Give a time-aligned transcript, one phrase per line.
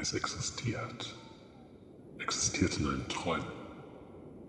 [0.00, 1.14] Es existiert.
[2.20, 3.44] Existiert in einen Träumen.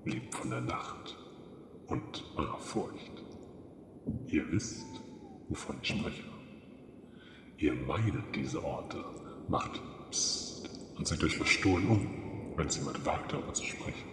[0.05, 1.18] Lebt von der Nacht
[1.88, 3.21] und eurer Furcht.
[4.28, 4.86] Ihr wisst,
[5.50, 6.24] wovon ich spreche.
[7.57, 9.04] Ihr meidet diese Orte,
[9.50, 14.10] macht Psst und seht euch verstohlen um, wenn es jemand wagt, darüber zu sprechen.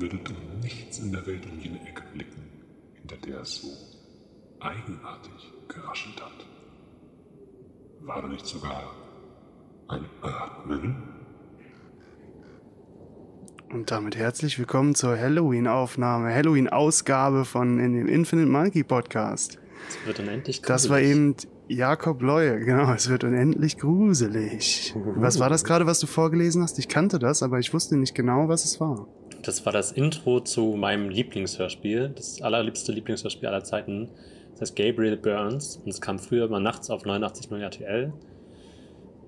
[0.00, 3.68] Würdet um nichts in der Welt um jene Ecke blicken, hinter der es so
[4.58, 6.46] eigenartig geraschelt hat.
[8.00, 9.03] War da nicht sogar
[9.88, 11.02] ein Atmen?
[13.72, 19.58] Und damit herzlich willkommen zur Halloween-Aufnahme, Halloween-Ausgabe von in dem Infinite Monkey Podcast.
[19.88, 20.82] Es wird unendlich gruselig.
[20.82, 21.34] Das war eben
[21.68, 24.94] Jakob Leue, genau, es wird unendlich gruselig.
[25.16, 26.78] Was war das gerade, was du vorgelesen hast?
[26.78, 29.06] Ich kannte das, aber ich wusste nicht genau, was es war.
[29.42, 34.08] Das war das Intro zu meinem Lieblingshörspiel, das allerliebste Lieblingshörspiel aller Zeiten.
[34.52, 38.12] Das heißt Gabriel Burns und es kam früher mal nachts auf 89.0 RTL.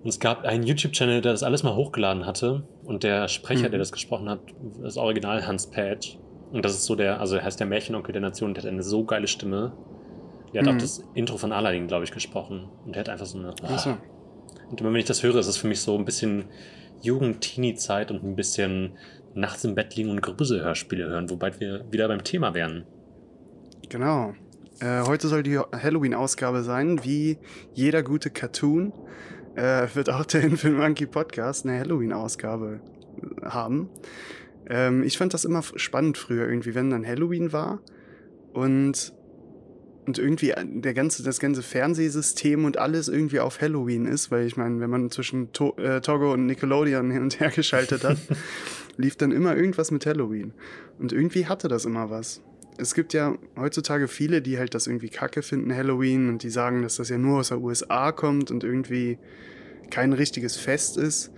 [0.06, 3.70] Und es gab einen YouTube-Channel, der das alles mal hochgeladen hatte und der Sprecher, Mhm.
[3.72, 4.38] der das gesprochen hat,
[4.80, 6.16] das Original Hans Patch.
[6.52, 8.84] Und das ist so der, also er heißt der Märchenonkel der Nation, der hat eine
[8.84, 9.72] so geile Stimme.
[10.54, 10.76] Der hat Mhm.
[10.76, 12.68] auch das Intro von Aladdin, glaube ich, gesprochen.
[12.84, 13.52] Und der hat einfach so eine.
[13.64, 13.96] Ach so.
[14.70, 16.44] Und immer wenn ich das höre, ist es für mich so ein bisschen
[17.02, 18.92] Jugend-Teenie-Zeit und ein bisschen
[19.34, 22.84] nachts im Bett liegen und Gruselhörspiele hören, wobei wir wieder beim Thema wären.
[23.88, 24.34] Genau.
[24.78, 27.02] Äh, heute soll die Halloween-Ausgabe sein.
[27.02, 27.38] Wie
[27.74, 28.92] jeder gute Cartoon
[29.56, 32.80] äh, wird auch der Infinite Monkey Podcast eine Halloween-Ausgabe
[33.42, 33.88] äh, haben.
[34.68, 37.80] Ähm, ich fand das immer spannend früher, irgendwie, wenn dann Halloween war
[38.52, 39.12] und,
[40.06, 44.56] und irgendwie der ganze, das ganze Fernsehsystem und alles irgendwie auf Halloween ist, weil ich
[44.56, 48.18] meine, wenn man zwischen to äh, Togo und Nickelodeon hin und her geschaltet hat,
[48.96, 50.52] lief dann immer irgendwas mit Halloween.
[50.98, 52.42] Und irgendwie hatte das immer was
[52.78, 56.82] es gibt ja heutzutage viele, die halt das irgendwie kacke finden, Halloween, und die sagen,
[56.82, 59.18] dass das ja nur aus der USA kommt und irgendwie
[59.90, 61.30] kein richtiges Fest ist.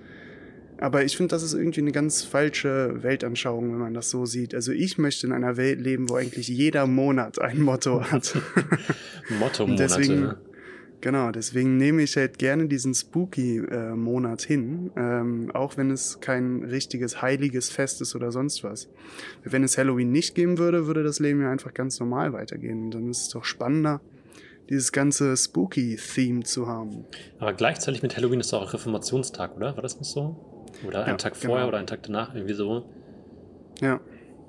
[0.81, 4.55] Aber ich finde, das ist irgendwie eine ganz falsche Weltanschauung, wenn man das so sieht.
[4.55, 8.37] Also ich möchte in einer Welt leben, wo eigentlich jeder Monat ein Motto hat.
[9.41, 9.83] Motto-Monate.
[9.83, 10.35] Deswegen-
[11.01, 17.23] Genau, deswegen nehme ich halt gerne diesen Spooky-Monat hin, ähm, auch wenn es kein richtiges
[17.23, 18.89] heiliges Fest ist oder sonst was.
[19.45, 22.87] Wenn es Halloween nicht geben würde, würde das Leben ja einfach ganz normal weitergehen.
[22.87, 24.01] Und dann ist es doch spannender,
[24.71, 27.05] dieses ganze Spooky-Theme zu haben.
[27.39, 29.77] Aber gleichzeitig mit Halloween ist auch Reformationstag, oder?
[29.77, 30.37] War das nicht so?
[30.85, 31.69] Oder einen Ja, Tag vorher genau.
[31.69, 32.85] oder einen Tag danach, irgendwie so.
[33.81, 34.01] Ja,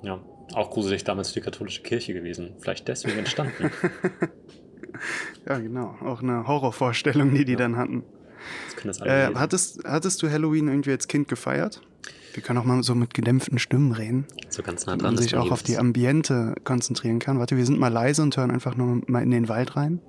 [0.01, 0.19] Ja,
[0.53, 2.55] auch gruselig damals für die katholische Kirche gewesen.
[2.59, 3.69] Vielleicht deswegen entstanden.
[5.47, 5.95] ja, genau.
[6.03, 7.57] Auch eine Horrorvorstellung, die die Ja.
[7.59, 8.03] dann hatten.
[9.03, 11.81] Äh, hattest, hattest du Halloween irgendwie als Kind gefeiert?
[12.33, 14.25] Wir können auch mal so mit gedämpften Stimmen reden.
[14.49, 17.39] so ganz nah dran man ist sich man auch auf die Ambiente konzentrieren kann.
[17.39, 19.99] Warte, wir sind mal leise und hören einfach nur mal in den Wald rein.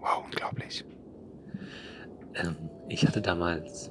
[0.00, 0.84] Wow, unglaublich.
[2.34, 2.56] Ähm,
[2.88, 3.90] ich hatte damals.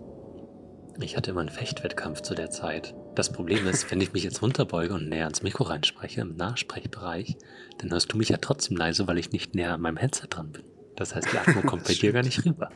[1.01, 2.93] Ich hatte immer einen Fechtwettkampf zu der Zeit.
[3.15, 7.37] Das Problem ist, wenn ich mich jetzt runterbeuge und näher ans Mikro reinspreche, im Nachsprechbereich,
[7.79, 10.51] dann hörst du mich ja trotzdem leise, weil ich nicht näher an meinem Headset dran
[10.51, 10.63] bin.
[10.95, 12.69] Das heißt, die Atmo kommt bei dir gar nicht rüber.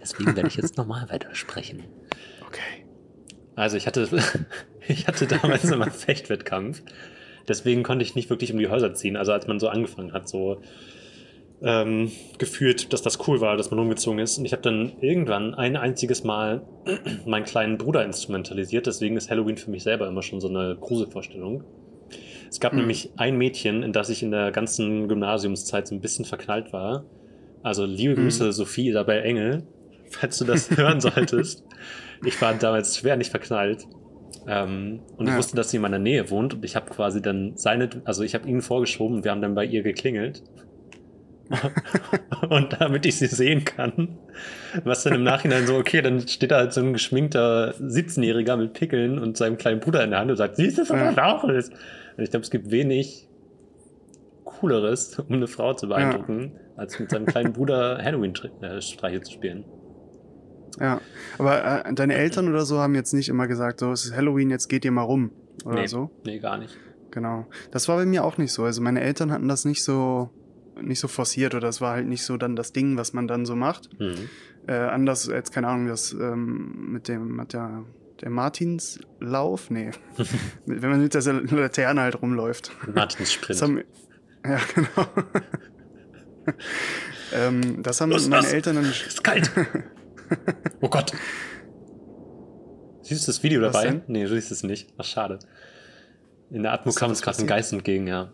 [0.00, 1.84] Deswegen werde ich jetzt nochmal weitersprechen.
[2.46, 2.86] Okay.
[3.56, 4.08] Also ich hatte,
[4.88, 6.82] ich hatte damals immer einen Fechtwettkampf.
[7.46, 9.16] Deswegen konnte ich nicht wirklich um die Häuser ziehen.
[9.16, 10.62] Also als man so angefangen hat, so
[11.64, 14.38] ähm, gefühlt, dass das cool war, dass man umgezogen ist.
[14.38, 16.62] Und ich habe dann irgendwann ein einziges Mal
[17.26, 18.86] meinen kleinen Bruder instrumentalisiert.
[18.86, 21.64] Deswegen ist Halloween für mich selber immer schon so eine Gruselvorstellung.
[22.50, 22.80] Es gab Mhm.
[22.80, 27.04] nämlich ein Mädchen, in das ich in der ganzen Gymnasiumszeit so ein bisschen verknallt war.
[27.62, 28.24] Also liebe Mhm.
[28.24, 29.66] Grüße, Sophie Isabel Engel,
[30.10, 31.64] falls du das hören solltest.
[32.24, 33.84] Ich war damals schwer nicht verknallt.
[34.46, 35.38] Ähm, und ich Ja.
[35.38, 38.34] wusste, dass sie in meiner Nähe wohnt und ich habe quasi dann seine, also ich
[38.34, 40.42] habe ihn vorgeschoben und wir haben dann bei ihr geklingelt.
[42.48, 44.18] und damit ich sie sehen kann,
[44.84, 48.72] was dann im Nachhinein so, okay, dann steht da halt so ein geschminkter 17-Jähriger mit
[48.72, 51.12] Pickeln und seinem kleinen Bruder in der Hand und sagt, siehst du, was Ja.
[51.12, 51.72] das auch ist?
[52.16, 53.28] Und ich glaube, es gibt wenig
[54.44, 59.64] Cooleres, um eine Frau zu beeindrucken, als mit seinem kleinen Bruder Halloween-Streiche zu spielen.
[60.80, 61.00] Ja.
[61.38, 64.50] Aber äh, deine Eltern oder so haben jetzt nicht immer gesagt, so, es ist Halloween,
[64.50, 65.30] jetzt geht ihr mal rum.
[65.64, 65.86] Oder Nee.
[65.86, 66.10] so.
[66.24, 66.76] Nee, gar nicht.
[67.10, 67.46] Genau.
[67.70, 68.64] Das war bei mir auch nicht so.
[68.64, 70.30] Also meine Eltern hatten das nicht so
[70.80, 73.46] nicht so forciert oder das war halt nicht so dann das Ding, was man dann
[73.46, 73.88] so macht.
[73.98, 74.28] Mhm.
[74.66, 77.84] Äh, anders als, keine Ahnung, das ähm, mit dem, mit der,
[78.20, 79.70] der Martinslauf?
[79.70, 79.90] Nee.
[80.66, 82.72] Wenn man mit der Laterne halt rumläuft.
[82.92, 83.62] Martins Sprint.
[83.62, 83.82] Haben,
[84.44, 85.08] ja, genau.
[87.34, 88.52] ähm, das haben Los, meine los.
[88.52, 88.84] Eltern dann.
[88.84, 89.50] ist kalt.
[90.80, 91.12] oh Gott.
[93.02, 93.88] Siehst du das Video Was dabei?
[93.88, 94.02] denn?
[94.06, 94.88] Nee, du siehst es nicht.
[94.96, 95.38] Ach, schade.
[96.50, 97.46] In der Atmo kam was uns gerade ein?
[97.46, 98.32] Geist entgegen, ja.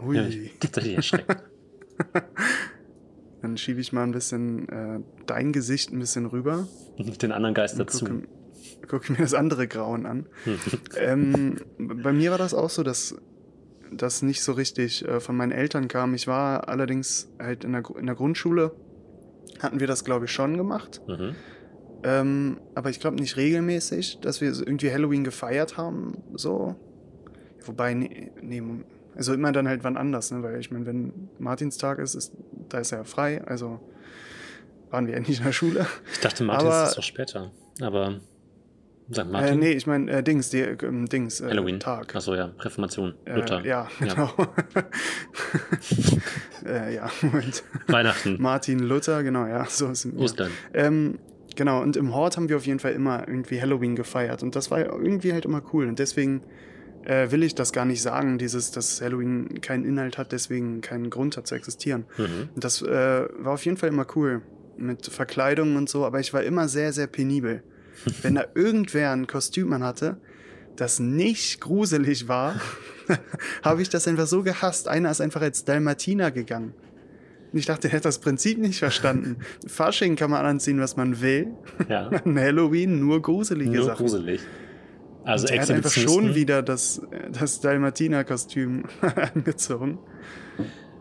[0.00, 0.16] Ui.
[0.16, 1.42] ja ich, tatsächlich erschreckt.
[3.42, 6.68] Dann schiebe ich mal ein bisschen äh, dein Gesicht ein bisschen rüber.
[6.98, 8.04] Den anderen Geist und dazu.
[8.04, 8.28] gucke,
[8.88, 10.26] gucke mir das andere Grauen an.
[10.96, 13.16] ähm, bei mir war das auch so, dass
[13.90, 16.14] das nicht so richtig äh, von meinen Eltern kam.
[16.14, 18.74] Ich war allerdings halt in der, in der Grundschule,
[19.60, 21.02] hatten wir das, glaube ich, schon gemacht.
[21.06, 21.34] Mhm.
[22.04, 26.18] Ähm, aber ich glaube nicht regelmäßig, dass wir irgendwie Halloween gefeiert haben.
[26.34, 26.74] So.
[27.64, 28.62] Wobei, nee, nee,
[29.14, 30.42] also immer dann halt wann anders, ne?
[30.42, 32.32] Weil ich meine, wenn Martinstag ist, ist,
[32.68, 33.80] da ist er ja frei, also
[34.90, 35.86] waren wir ja nicht in der Schule.
[36.12, 37.50] Ich dachte, Martins Aber- ist doch später.
[37.80, 38.20] Aber
[39.10, 39.18] St.
[39.18, 39.58] Äh, Martin?
[39.58, 41.80] nee, ich meine, äh, Dings, die, ähm, Dings, äh, Halloween.
[41.80, 42.14] Tag.
[42.14, 42.52] Achso, ja.
[42.60, 43.14] Reformation.
[43.24, 43.64] Äh, Luther.
[43.64, 44.30] ja, genau.
[46.66, 47.62] äh, ja, Moment.
[47.88, 48.36] Weihnachten.
[48.40, 50.12] Martin Luther, genau, ja, so ist ja.
[50.12, 50.50] Ostern.
[50.74, 51.18] Ähm,
[51.56, 54.42] genau, und im Hort haben wir auf jeden Fall immer irgendwie Halloween gefeiert.
[54.42, 55.86] Und das war irgendwie halt immer cool.
[55.88, 56.42] Und deswegen
[57.04, 61.10] äh, will ich das gar nicht sagen, dieses, dass Halloween keinen Inhalt hat, deswegen keinen
[61.10, 62.04] Grund hat zu existieren.
[62.16, 62.48] Mhm.
[62.56, 64.42] Das äh, war auf jeden Fall immer cool.
[64.78, 67.62] Mit Verkleidungen und so, aber ich war immer sehr, sehr penibel.
[68.22, 70.16] Wenn da irgendwer ein Kostüm an hatte,
[70.76, 72.54] das nicht gruselig war,
[73.62, 74.88] habe ich das einfach so gehasst.
[74.88, 76.72] Einer ist einfach als Dalmatiner gegangen.
[77.52, 79.36] Und ich dachte, er hätte das Prinzip nicht verstanden.
[79.66, 81.48] Fasching kann man anziehen, was man will.
[81.88, 82.08] Ja.
[82.08, 83.98] An Halloween nur gruselige Nur Sachen.
[83.98, 84.40] gruselig.
[85.24, 86.34] Also er hat einfach schon Exhibitionisten.
[86.34, 87.02] wieder das,
[87.38, 88.84] das Dalmatiner-Kostüm
[89.34, 89.98] angezogen.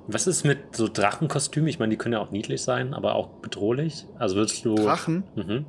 [0.07, 1.67] Was ist mit so Drachenkostümen?
[1.67, 4.05] Ich meine, die können ja auch niedlich sein, aber auch bedrohlich.
[4.19, 4.75] Also würdest du.
[4.75, 5.23] Drachen?
[5.35, 5.65] Mhm.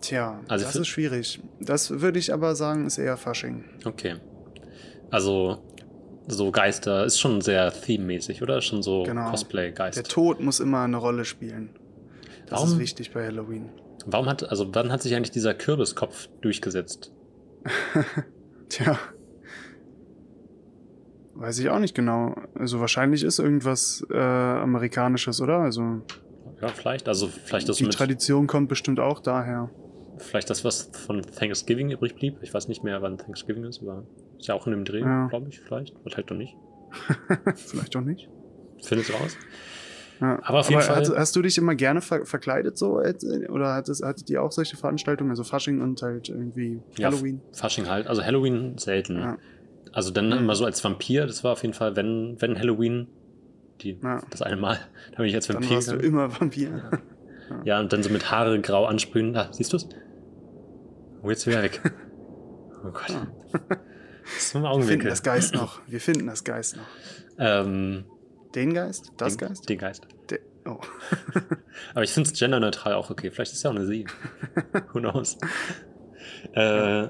[0.00, 1.40] Tja, Also das ist schwierig.
[1.60, 3.64] Das würde ich aber sagen, ist eher Fasching.
[3.84, 4.16] Okay.
[5.10, 5.62] Also,
[6.26, 8.60] so Geister ist schon sehr thememäßig, oder?
[8.60, 9.22] Schon so Genau.
[9.22, 10.10] Der Cosplay-Geist.
[10.10, 11.70] Tod muss immer eine Rolle spielen.
[12.46, 12.72] Das Warum?
[12.72, 13.70] ist wichtig bei Halloween.
[14.06, 17.12] Warum hat, also wann hat sich eigentlich dieser Kürbiskopf durchgesetzt?
[18.68, 18.98] Tja.
[21.34, 22.34] Weiß ich auch nicht genau.
[22.54, 25.58] Also wahrscheinlich ist irgendwas äh, Amerikanisches, oder?
[25.58, 26.02] Also
[26.60, 27.08] Ja, vielleicht.
[27.08, 29.70] Also vielleicht das die Tradition kommt bestimmt auch daher.
[30.18, 32.36] vielleicht das, was von Thanksgiving übrig blieb.
[32.42, 34.04] Ich weiß nicht mehr, wann Thanksgiving ist, aber
[34.38, 35.26] ist ja auch in dem Dreh, Ja.
[35.28, 35.94] glaube ich, vielleicht.
[36.04, 36.54] Oder halt doch nicht.
[37.56, 38.28] Vielleicht auch nicht.
[38.82, 39.34] Findest du raus?
[40.20, 40.38] Ja.
[40.44, 43.00] Aber auf jeden Fall- Hast, hast du dich immer gerne ver verkleidet so?
[43.00, 45.30] Oder hattest, hattet ihr auch solche Veranstaltungen?
[45.30, 47.40] Also Fasching und halt irgendwie Ja, Halloween?
[47.52, 48.06] Fasching halt.
[48.06, 49.18] Also Halloween selten.
[49.18, 49.38] Ja.
[49.92, 50.32] Also dann Mhm.
[50.38, 51.26] immer so als Vampir.
[51.26, 53.08] Das war auf jeden Fall, wenn, wenn Halloween,
[53.80, 54.20] die, Ja.
[54.30, 54.78] das eine Mal,
[55.10, 56.12] da bin ich als Dann Vampir warst du gegangen.
[56.14, 57.00] immer Vampir.
[57.64, 59.32] Ja, und dann so mit Haare grau ansprühen.
[59.34, 59.88] Da, siehst du's?
[61.22, 61.80] Oh, jetzt wieder weg.
[62.84, 63.10] Oh Gott.
[63.10, 63.26] Ja.
[64.24, 65.10] Das ist im Wir finden Augenwinkel.
[65.10, 65.80] das Geist noch.
[65.86, 66.82] Wir finden das Geist noch.
[67.38, 68.04] Ähm,
[68.54, 69.12] Den Geist?
[69.16, 69.68] Das den, Geist?
[69.68, 70.06] Den Geist.
[70.30, 70.78] Der, oh.
[71.94, 73.30] Aber ich finde es genderneutral auch okay.
[73.30, 74.06] Vielleicht ist es ja auch eine Sie.
[74.92, 75.38] Who knows?
[76.54, 77.08] Äh,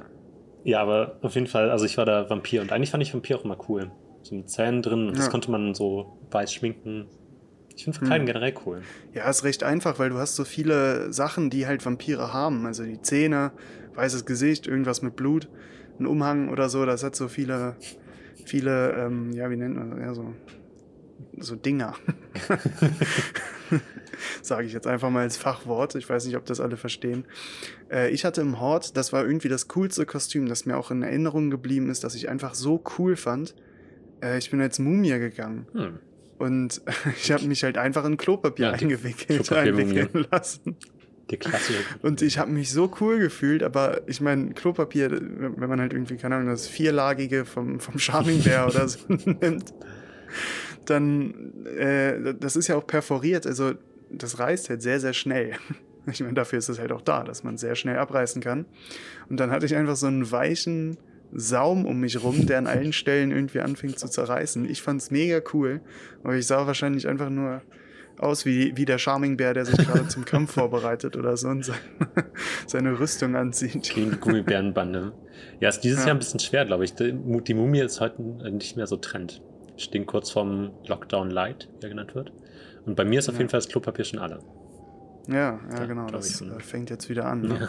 [0.64, 3.36] ja, aber auf jeden Fall, also ich war da Vampir und eigentlich fand ich Vampir
[3.38, 3.90] auch immer cool.
[4.22, 5.30] So mit Zähnen drin und das Ja.
[5.30, 7.06] konnte man so weiß schminken.
[7.74, 8.32] Ich finde Verkleiden Hm.
[8.34, 8.82] generell cool.
[9.14, 12.66] Ja, ist recht einfach, weil du hast so viele Sachen, die halt Vampire haben.
[12.66, 13.52] Also die Zähne,
[13.94, 15.48] weißes Gesicht, irgendwas mit Blut,
[15.98, 16.84] ein Umhang oder so.
[16.86, 17.76] Das hat so viele,
[18.44, 20.00] viele, ähm, ja, wie nennt man das?
[20.00, 20.34] Ja, so,
[21.38, 21.94] so Dinger.
[24.42, 25.94] Sage ich jetzt einfach mal als Fachwort.
[25.94, 27.24] Ich weiß nicht, ob das alle verstehen.
[27.90, 31.02] Äh, ich hatte im Hort, das war irgendwie das coolste Kostüm, das mir auch in
[31.02, 33.54] Erinnerung geblieben ist, dass ich einfach so cool fand.
[34.22, 35.66] Äh, ich bin als Mumie gegangen.
[35.72, 35.98] Hm.
[36.38, 36.82] Und
[37.22, 40.00] ich habe mich halt einfach in Klopapier Ja, eingewickelt, Klopapiermumie.
[40.00, 40.76] einwickeln lassen.
[41.30, 41.78] Die klassische.
[42.02, 46.16] Und ich habe mich so cool gefühlt, aber ich meine, Klopapier, wenn man halt irgendwie,
[46.16, 49.72] keine Ahnung, das vierlagige vom, vom Charming Bear oder so nimmt,
[50.86, 53.72] dann, äh, das ist ja auch perforiert, also
[54.10, 55.52] das reißt halt sehr, sehr schnell.
[56.10, 58.66] Ich meine, dafür ist es halt auch da, dass man sehr schnell abreißen kann.
[59.30, 60.96] Und dann hatte ich einfach so einen weichen
[61.32, 64.68] Saum um mich rum, der an allen Stellen irgendwie anfing zu zerreißen.
[64.68, 65.80] Ich fand's mega cool,
[66.24, 67.62] aber ich sah wahrscheinlich einfach nur
[68.18, 71.64] aus wie, wie der Charming Bär, der sich gerade zum Kampf vorbereitet oder so und
[71.64, 71.78] seine,
[72.66, 73.92] seine Rüstung anzieht.
[73.94, 75.12] Gegen die Gummibärenbande.
[75.60, 76.06] Ja, ist dieses Ja.
[76.06, 76.94] Jahr ein bisschen schwer, glaube ich.
[76.94, 78.20] Die Mumie ist heute
[78.50, 79.40] nicht mehr so Trend.
[79.82, 82.32] Stehen kurz vorm Lockdown Light, wie er genannt wird.
[82.86, 83.40] Und bei mir ist auf Ja.
[83.40, 84.38] jeden Fall das Klopapier schon alle.
[85.28, 86.44] Ja, ja, Ja, genau, das so.
[86.46, 87.42] äh, fängt jetzt wieder an.
[87.42, 87.58] Ne?
[87.60, 87.68] Ja.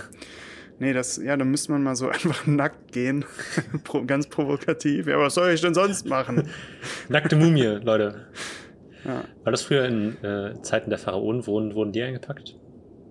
[0.79, 3.25] Nee, das, ja, dann müsste man mal so einfach nackt gehen.
[4.07, 5.07] Ganz provokativ.
[5.07, 6.49] Ja, was soll ich denn sonst machen?
[7.09, 8.27] Nackte Mumie, Leute.
[9.05, 9.23] Ja.
[9.43, 12.57] War das früher in äh, Zeiten der Pharaonen, wurden, wurden die eingepackt?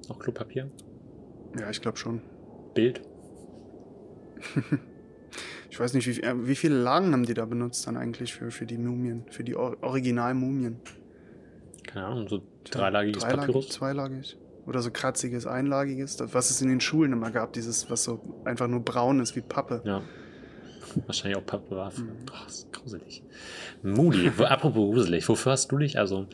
[0.08, 0.70] Auch Klopapier?
[1.58, 2.20] ja, ich glaube schon.
[2.74, 3.02] Bild?
[5.70, 8.50] Ich weiß nicht, wie, äh, wie viele Lagen haben die da benutzt dann eigentlich für,
[8.50, 10.80] für die Mumien, für die Or Original-Mumien?
[11.86, 13.68] Keine Ahnung, so dreilagiges dreilagig, Papyrus?
[13.68, 14.36] Zweilagig?
[14.66, 16.16] Oder so kratziges, einlagiges?
[16.16, 19.34] Das, was es in den Schulen immer gab, dieses, was so einfach nur braun ist
[19.34, 19.82] wie Pappe.
[19.84, 20.02] Ja.
[21.06, 21.92] Wahrscheinlich auch Pappe war.
[21.92, 22.26] Mhm.
[22.30, 23.22] Oh, ist gruselig.
[23.82, 26.26] Moody, apropos gruselig, wofür hast du dich, also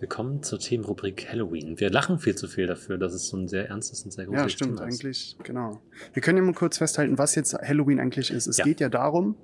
[0.00, 1.78] Willkommen zur Themenrubrik Halloween.
[1.78, 4.48] Wir lachen viel zu viel dafür, dass es so ein sehr ernstes und sehr Ja,
[4.48, 4.94] stimmt, Thema ist.
[5.04, 5.82] eigentlich, genau.
[6.14, 8.46] Wir können ja mal kurz festhalten, was jetzt Halloween eigentlich ist.
[8.46, 8.64] Es Ja.
[8.64, 9.36] geht ja darum,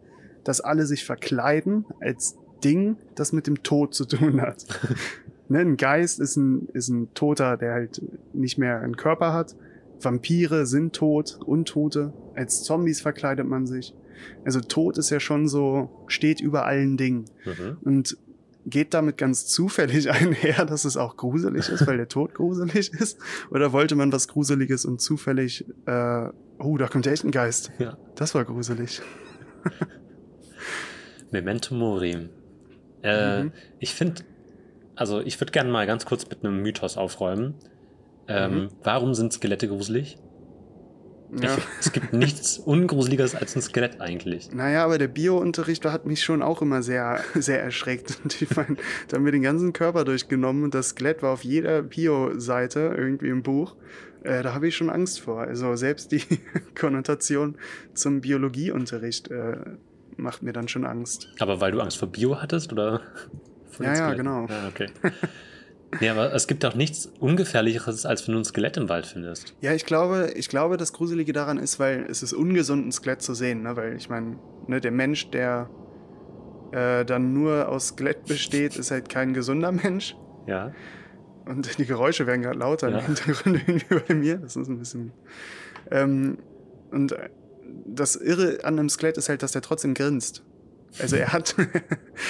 [0.44, 4.64] dass alle sich verkleiden als Ding, das mit dem Tod zu tun hat.
[5.50, 8.00] ne, ein Geist ist ein, ist ein Toter, der halt
[8.32, 9.54] nicht mehr einen Körper hat.
[10.00, 12.14] Vampire sind tot, Untote.
[12.34, 13.94] Als Zombies verkleidet man sich.
[14.46, 17.26] Also Tod ist ja schon so, steht über allen Dingen.
[17.44, 17.76] Mhm.
[17.82, 18.16] Und
[18.66, 23.18] geht damit ganz zufällig einher, dass es auch gruselig ist, weil der Tod gruselig ist?
[23.50, 27.70] Oder wollte man was Gruseliges und zufällig, äh, oh, da kommt ja echt ein Geist.
[27.78, 27.96] Ja.
[28.16, 29.00] Das war gruselig.
[31.30, 32.28] Memento Mori.
[33.02, 33.52] Äh, Mhm.
[33.78, 34.23] Ich finde,
[34.94, 37.54] also ich würde gerne mal ganz kurz mit einem Mythos aufräumen.
[38.28, 38.68] Ähm, Mhm.
[38.82, 40.16] Warum sind Skelette gruselig?
[41.40, 41.56] Ja.
[41.56, 44.52] Ich, es gibt nichts Ungruseligeres als ein Skelett eigentlich.
[44.52, 48.18] Naja, aber der Bio-Unterricht hat mich schon auch immer sehr, sehr erschreckt.
[48.23, 48.76] Und ich meine,
[49.09, 53.28] da haben wir den ganzen Körper durchgenommen und das Skelett war auf jeder Bio-Seite irgendwie
[53.28, 53.76] im Buch.
[54.23, 55.40] Äh, da habe ich schon Angst vor.
[55.40, 56.23] Also selbst die
[56.78, 57.56] Konnotation
[57.95, 59.56] zum Biologieunterricht äh,
[60.16, 61.28] macht mir dann schon Angst.
[61.38, 63.02] Aber weil du Angst vor Bio hattest oder?
[63.80, 64.47] Ja, ja, genau.
[64.49, 64.88] Ah, okay.
[66.00, 69.55] nee, aber es gibt auch nichts Ungefährlicheres, als wenn du ein Skelett im Wald findest.
[69.61, 73.23] Ja, ich glaube, ich glaube, das Gruselige daran ist, weil es ist ungesund, ein Skelett
[73.23, 73.76] zu sehen, ne?
[73.76, 75.69] Weil ich meine, ne, der Mensch, der
[76.73, 80.17] äh, dann nur aus Skelett besteht, ist halt kein gesunder Mensch.
[80.47, 80.73] Ja.
[81.45, 82.99] Und die Geräusche werden gerade lauter Ja.
[82.99, 84.37] im Hintergrund irgendwie bei mir.
[84.38, 85.12] Das ist ein bisschen.
[85.91, 86.38] Ähm,
[86.91, 87.29] und äh,
[87.87, 90.43] das Irre an einem Skelett ist halt, dass der trotzdem grinst.
[90.99, 91.55] Also er hat.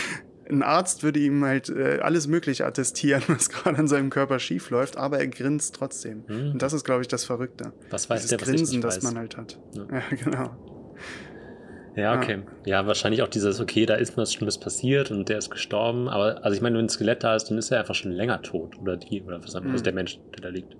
[0.48, 4.70] Ein Arzt würde ihm halt äh, alles Mögliche attestieren, was gerade an seinem Körper schief
[4.70, 6.24] läuft, aber er grinst trotzdem.
[6.26, 6.52] Hm.
[6.52, 7.72] Und das ist, glaube ich, das Verrückte.
[7.90, 9.58] Was weiß Dieses der, was Grinsen, das man halt hat.
[9.72, 9.86] Ja.
[9.90, 10.56] Ja, genau.
[11.96, 12.42] Ja, okay.
[12.66, 16.08] Ja, wahrscheinlich auch dieses, okay, da ist was Schlimmes passiert und der ist gestorben.
[16.08, 18.42] Aber, also ich meine, wenn ein Skelett da ist, dann ist er einfach schon länger
[18.42, 18.78] tot.
[18.78, 19.70] Oder die, oder was Mhm.
[19.70, 20.76] also der Mensch, der da liegt.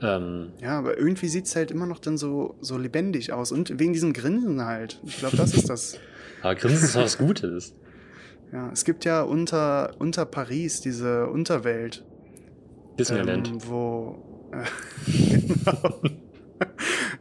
[0.00, 3.52] Ähm, Ja, aber irgendwie sieht es halt immer noch dann so, so lebendig aus.
[3.52, 4.98] Und wegen diesem Grinsen halt.
[5.04, 5.98] Ich glaube, das ist das.
[6.42, 7.74] aber Grinsen ist was Gutes.
[8.54, 12.04] Ja, es gibt ja unter, unter Paris diese Unterwelt.
[12.96, 13.48] Disneyland.
[13.48, 14.48] Ähm, wo.
[14.52, 16.00] Äh, genau.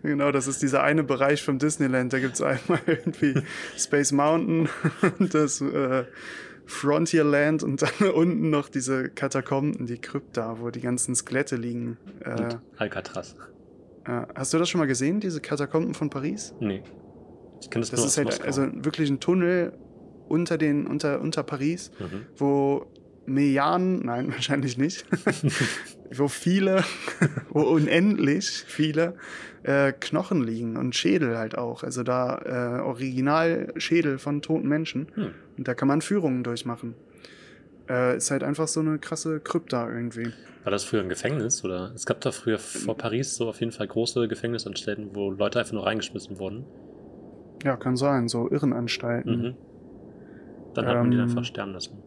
[0.04, 2.14] genau, das ist dieser eine Bereich vom Disneyland.
[2.14, 3.34] Da gibt es einmal irgendwie
[3.76, 4.70] Space Mountain
[5.18, 6.04] und das äh,
[6.68, 11.98] Frontierland und dann unten noch diese Katakomben, die Krypta, wo die ganzen Skelette liegen.
[12.20, 13.36] Äh, Alcatraz.
[14.06, 16.54] äh, hast du das schon mal gesehen, diese Katakomben von Paris?
[16.60, 16.84] Nee.
[17.60, 18.46] Ich kenne das, Das nur ist aus halt Moskau.
[18.46, 19.74] also wirklich ein Tunnel
[20.34, 22.26] unter, den, unter, unter Paris, Mhm.
[22.38, 22.86] wo
[23.26, 25.06] Milliarden, nein, wahrscheinlich nicht,
[26.14, 26.84] wo viele,
[27.50, 29.16] wo unendlich viele
[29.64, 31.84] äh, Knochen liegen und Schädel halt auch.
[31.84, 35.08] Also da äh, Originalschädel von toten Menschen.
[35.16, 35.32] Hm.
[35.58, 36.96] Und da kann man Führungen durchmachen.
[37.90, 40.28] Äh, ist halt einfach so eine krasse Krypta irgendwie.
[40.64, 41.64] War das früher ein Gefängnis?
[41.64, 45.60] Oder es gab da früher vor Paris so auf jeden Fall große Gefängnisanstalten, wo Leute
[45.60, 46.66] einfach nur reingeschmissen wurden.
[47.64, 49.42] Ja, kann sein, so Irrenanstalten.
[49.42, 49.56] Mhm.
[50.74, 51.98] Dann hat man die Ähm, einfach sterben lassen.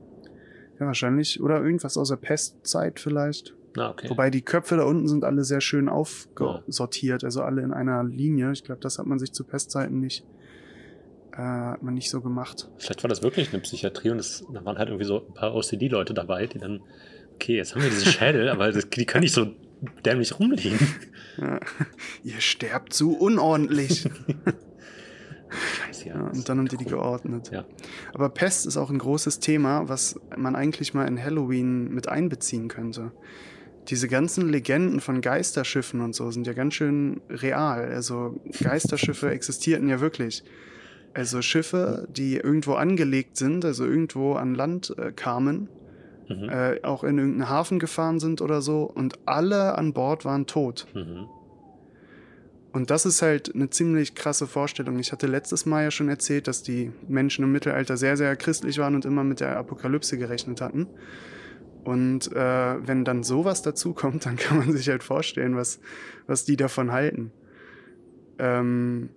[0.79, 1.41] Ja, wahrscheinlich.
[1.41, 3.55] Oder irgendwas aus der Pestzeit vielleicht.
[3.77, 4.09] Ah, okay.
[4.09, 8.53] Wobei die Köpfe da unten sind alle sehr schön aufgesortiert, also alle in einer Linie.
[8.53, 10.25] Ich glaube, das hat man sich zu Pestzeiten nicht,
[11.33, 12.71] äh, hat man nicht so gemacht.
[12.79, 15.55] Vielleicht war das wirklich eine Psychiatrie und es, da waren halt irgendwie so ein paar
[15.55, 16.81] OCD-Leute dabei, die dann,
[17.35, 19.47] okay, jetzt haben wir diese Schädel, aber das, die können nicht so
[20.07, 20.79] dämlich rumliegen.
[21.37, 21.61] Ja.
[22.25, 24.09] Ihr sterbt zu unordentlich.
[25.49, 27.51] Scheiße, ja, und dann haben die die geordnet.
[27.53, 27.65] Ja.
[28.15, 32.69] Aber Pest ist auch ein großes Thema, was man eigentlich mal in Halloween mit einbeziehen
[32.69, 33.13] könnte.
[33.89, 37.85] Diese ganzen Legenden von Geisterschiffen und so sind ja ganz schön real.
[37.93, 40.43] Also Geisterschiffe existierten ja wirklich.
[41.15, 45.69] Also Schiffe, die irgendwo angelegt sind, also irgendwo an Land äh, kamen,
[46.29, 46.49] Mhm.
[46.49, 50.89] äh, auch in irgendeinen Hafen gefahren sind oder so und alle an Bord waren tot.
[50.93, 51.29] Mhm.
[52.77, 54.99] Und das ist halt eine ziemlich krasse Vorstellung.
[54.99, 58.77] Ich hatte letztes Mal ja schon erzählt, dass die Menschen im Mittelalter sehr, sehr christlich
[58.77, 60.87] waren und immer mit der Apokalypse gerechnet hatten.
[61.85, 65.81] Und äh, wenn dann sowas dazukommt, dann kann man sich halt vorstellen, was,
[66.27, 67.33] was die davon halten.
[68.39, 69.09] Ähm,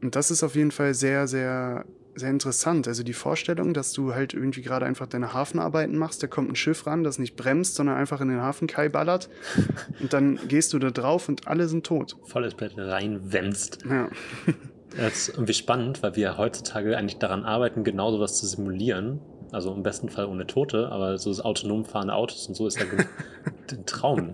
[0.00, 1.86] und das ist auf jeden Fall sehr, sehr,
[2.16, 2.86] sehr interessant.
[2.88, 6.56] Also die Vorstellung, dass du halt irgendwie gerade einfach deine Hafenarbeiten machst, da kommt ein
[6.56, 9.28] Schiff ran, das nicht bremst, sondern einfach in den Hafenkai ballert.
[10.00, 12.16] Und dann gehst du da drauf und alle sind tot.
[12.24, 13.84] Volles Brett reinwämst.
[13.88, 14.08] Ja.
[14.96, 19.18] Das ist irgendwie spannend, weil wir heutzutage eigentlich daran arbeiten, genau sowas zu simulieren.
[19.50, 22.78] Also im besten Fall ohne Tote, aber so das autonom fahrende Autos und so ist
[22.78, 22.84] ja
[23.72, 24.32] ein Traum.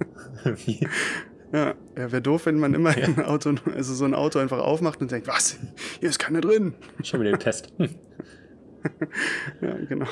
[0.66, 0.86] Wie-
[1.52, 5.00] Ja, ja wäre doof, wenn man immer ein Auto, also so ein Auto einfach aufmacht
[5.00, 5.58] und denkt, was?
[6.00, 6.74] Hier ist keiner drin.
[7.02, 7.72] Schon wieder getestet.
[7.78, 7.88] Hm.
[9.60, 10.06] ja, genau.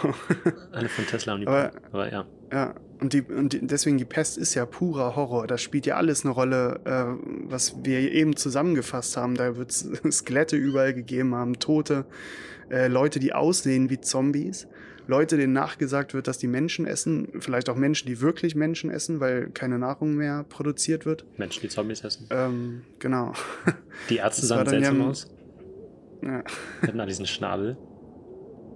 [0.73, 2.27] Alle von Tesla und die Aber- aber ja.
[2.53, 5.47] Ja, und, die, und die, deswegen die Pest ist ja purer Horror.
[5.47, 9.35] Da spielt ja alles eine Rolle, äh, was wir eben zusammengefasst haben.
[9.37, 12.07] Da wird es Skelette überall gegeben haben, Tote,
[12.71, 14.67] äh, Leute, die aussehen wie Zombies,
[15.09, 19.21] Leute, denen nachgesagt wird, dass die Menschen essen, vielleicht auch Menschen, die wirklich Menschen essen,
[19.21, 21.25] weil keine Nahrung mehr produziert wird.
[21.39, 22.27] Menschen, die Zombies essen.
[22.31, 23.33] Ähm, genau.
[24.11, 25.27] Die Ärzte sahen ja seltsam ein- aus.
[26.23, 26.45] ja.
[26.83, 27.77] Hatten da diesen Schnabel.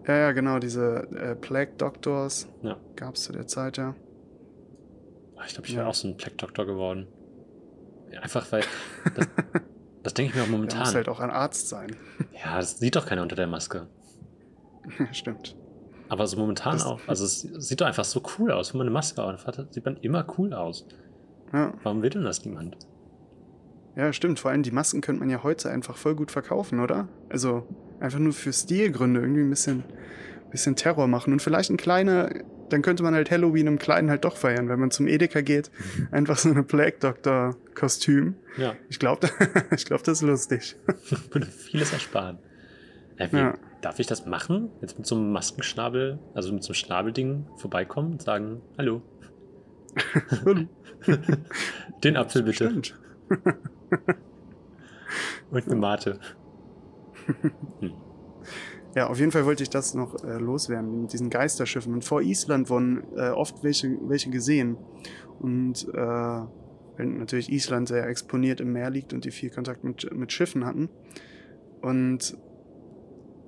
[0.08, 2.78] ja, ja, genau, diese äh, Plague Doctors Ja.
[2.96, 3.94] gab es zu der Zeit, ja.
[5.36, 5.80] Ah, Ich glaube, ich Ja.
[5.80, 7.08] wäre auch so ein Black Doctor geworden.
[8.10, 8.62] Ja, einfach weil.
[9.14, 9.26] Das,
[10.02, 10.80] das denke ich mir auch momentan.
[10.80, 11.94] muss halt auch ein Arzt sein.
[12.42, 13.86] Ja, das sieht doch keiner unter der Maske.
[15.12, 15.56] Stimmt.
[16.12, 17.00] Aber so momentan Das- auch.
[17.06, 18.74] Also es sieht doch einfach so cool aus.
[18.74, 20.86] Wenn man eine Maske aufhat, sieht man immer cool aus.
[21.54, 21.72] Ja.
[21.82, 22.76] Warum will denn das niemand?
[23.96, 24.38] Ja, stimmt.
[24.38, 27.08] Vor allem die Masken könnte man ja heute einfach voll gut verkaufen, oder?
[27.30, 27.66] Also
[27.98, 29.84] einfach nur für Stilgründe irgendwie ein bisschen,
[30.50, 31.32] bisschen Terror machen.
[31.32, 32.28] Und vielleicht ein kleiner,
[32.68, 35.70] dann könnte man halt Halloween im Kleinen halt doch feiern, wenn man zum Edeka geht.
[36.10, 38.34] Einfach so eine Plague Doctor Kostüm.
[38.58, 39.30] Ja, Ich glaube,
[39.74, 40.76] ich glaub, das ist lustig.
[41.30, 42.38] würde vieles ersparen.
[43.30, 43.54] Ja.
[43.82, 44.70] Darf ich das machen?
[44.80, 49.02] Jetzt mit so einem Maskenschnabel, also mit so einem Schnabelding vorbeikommen und sagen, hallo,
[52.04, 52.98] den Apfel bitte Stimmt.
[55.50, 56.18] und eine Mate.
[58.94, 61.94] Ja, auf jeden Fall wollte ich das noch äh, loswerden mit diesen Geisterschiffen.
[61.94, 64.76] Und vor Island wurden äh, oft welche, welche gesehen.
[65.40, 70.14] Und äh, weil natürlich Island sehr exponiert im Meer liegt und die viel Kontakt mit,
[70.14, 70.90] mit Schiffen hatten.
[71.80, 72.36] Und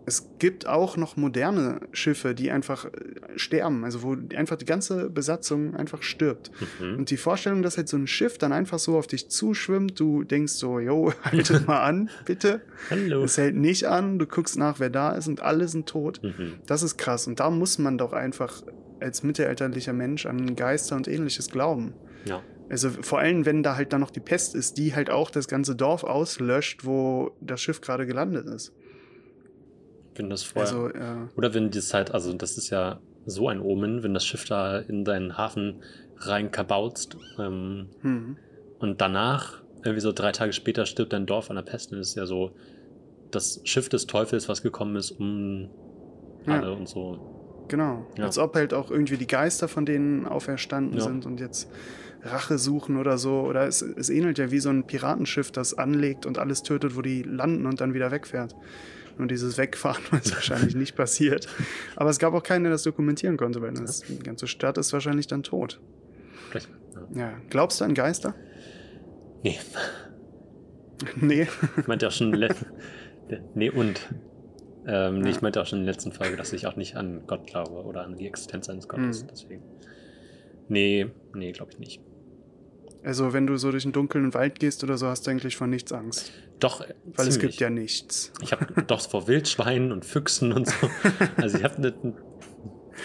[0.07, 2.91] es gibt auch noch moderne Schiffe, die einfach äh,
[3.37, 6.51] sterben, also wo einfach die ganze Besatzung einfach stirbt.
[6.81, 6.99] Mhm.
[6.99, 10.25] Und die Vorstellung, dass halt so ein Schiff dann einfach so auf dich zuschwimmt, du
[10.25, 12.61] denkst so, yo, haltet mal an, bitte.
[12.91, 13.25] Hallo.
[13.25, 16.23] Es hält nicht an, du guckst nach, wer da ist und alle sind tot.
[16.23, 16.55] Mhm.
[16.67, 17.27] Das ist krass.
[17.27, 18.63] Und da muss man doch einfach
[19.01, 21.95] als mittelalterlicher Mensch an Geister und ähnliches glauben.
[22.27, 22.43] Ja.
[22.71, 25.49] Also vor allem, wenn da halt dann noch die Pest ist, die halt auch das
[25.49, 28.73] ganze Dorf auslöscht, wo das Schiff gerade gelandet ist.
[30.17, 30.73] Wenn das vorher.
[30.73, 34.25] Also, äh, Oder wenn die Zeit, also das ist ja so ein Omen, wenn das
[34.25, 35.83] Schiff da in deinen Hafen
[36.19, 38.37] reinkabautzt ähm, hm.
[38.79, 42.11] und danach, irgendwie so drei Tage später, stirbt dein Dorf an der Pest, dann ist
[42.11, 42.53] es ja so
[43.31, 45.69] das Schiff des Teufels, was gekommen ist, um
[46.47, 46.61] Ja.
[46.61, 47.65] alle und so.
[47.69, 48.07] Genau.
[48.17, 48.27] Ja.
[48.27, 51.05] Als ob halt auch irgendwie die Geister von denen auferstanden Ja.
[51.05, 51.71] sind und jetzt
[52.23, 53.41] Rache suchen oder so.
[53.41, 57.03] Oder es, es ähnelt ja wie so ein Piratenschiff, das anlegt und alles tötet, wo
[57.03, 58.55] die landen und dann wieder wegfährt.
[59.19, 61.47] Nur dieses Wegfahren ist wahrscheinlich nicht passiert.
[61.97, 64.93] Aber es gab auch keinen, der das dokumentieren konnte, weil das, die ganze Stadt ist
[64.93, 65.81] wahrscheinlich dann tot.
[66.51, 66.69] Vielleicht,
[67.15, 67.21] ja.
[67.21, 67.33] Ja.
[67.51, 68.35] Glaubst du an Geister?
[69.43, 69.59] Nee,
[71.17, 71.47] nee.
[71.77, 72.31] ich meinte auch schon,
[73.55, 74.09] nee und.
[74.87, 75.35] Ähm, nee, Ja.
[75.37, 77.85] ich meinte auch schon in der letzten Folge, dass ich auch nicht an Gott glaube
[77.85, 79.23] oder an die Existenz eines Gottes.
[79.23, 79.29] Mhm.
[79.31, 79.63] Deswegen.
[80.69, 82.01] Nee, nee, glaube ich nicht.
[83.03, 85.71] Also wenn du so durch einen dunklen Wald gehst oder so, hast du eigentlich von
[85.71, 86.33] nichts Angst.
[86.65, 87.53] Doch, äh, Weil es ziemlich.
[87.53, 88.33] gibt ja nichts.
[88.43, 90.89] Ich habe doch vor Wildschweinen und Füchsen und so.
[91.37, 91.93] Also ich hab ne,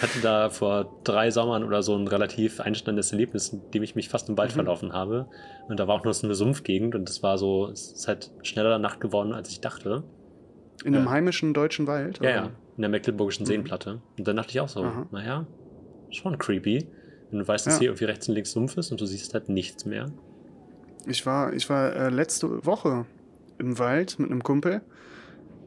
[0.02, 4.08] hatte da vor drei Sommern oder so ein relativ einschneidendes Erlebnis, in dem ich mich
[4.08, 4.56] fast im Wald Mhm.
[4.56, 5.28] verlaufen habe.
[5.68, 8.32] Und da war auch nur so eine Sumpfgegend und es war so, es ist halt
[8.44, 10.04] schneller Nacht geworden, als ich dachte.
[10.86, 11.12] In einem Ja.
[11.12, 12.20] heimischen deutschen Wald?
[12.24, 12.46] Ja, ja,
[12.78, 13.48] in der Mecklenburgischen Mhm.
[13.48, 14.02] Seenplatte.
[14.18, 15.08] Und dann dachte ich auch so, Aha.
[15.12, 15.46] naja,
[16.12, 16.88] schon creepy.
[17.32, 17.80] Wenn du weißt, dass Ja.
[17.80, 20.06] hier irgendwie rechts und links Sumpf ist und du siehst halt nichts mehr.
[21.06, 23.06] Ich war, ich war äh, letzte Woche
[23.60, 24.82] im Wald mit einem Kumpel.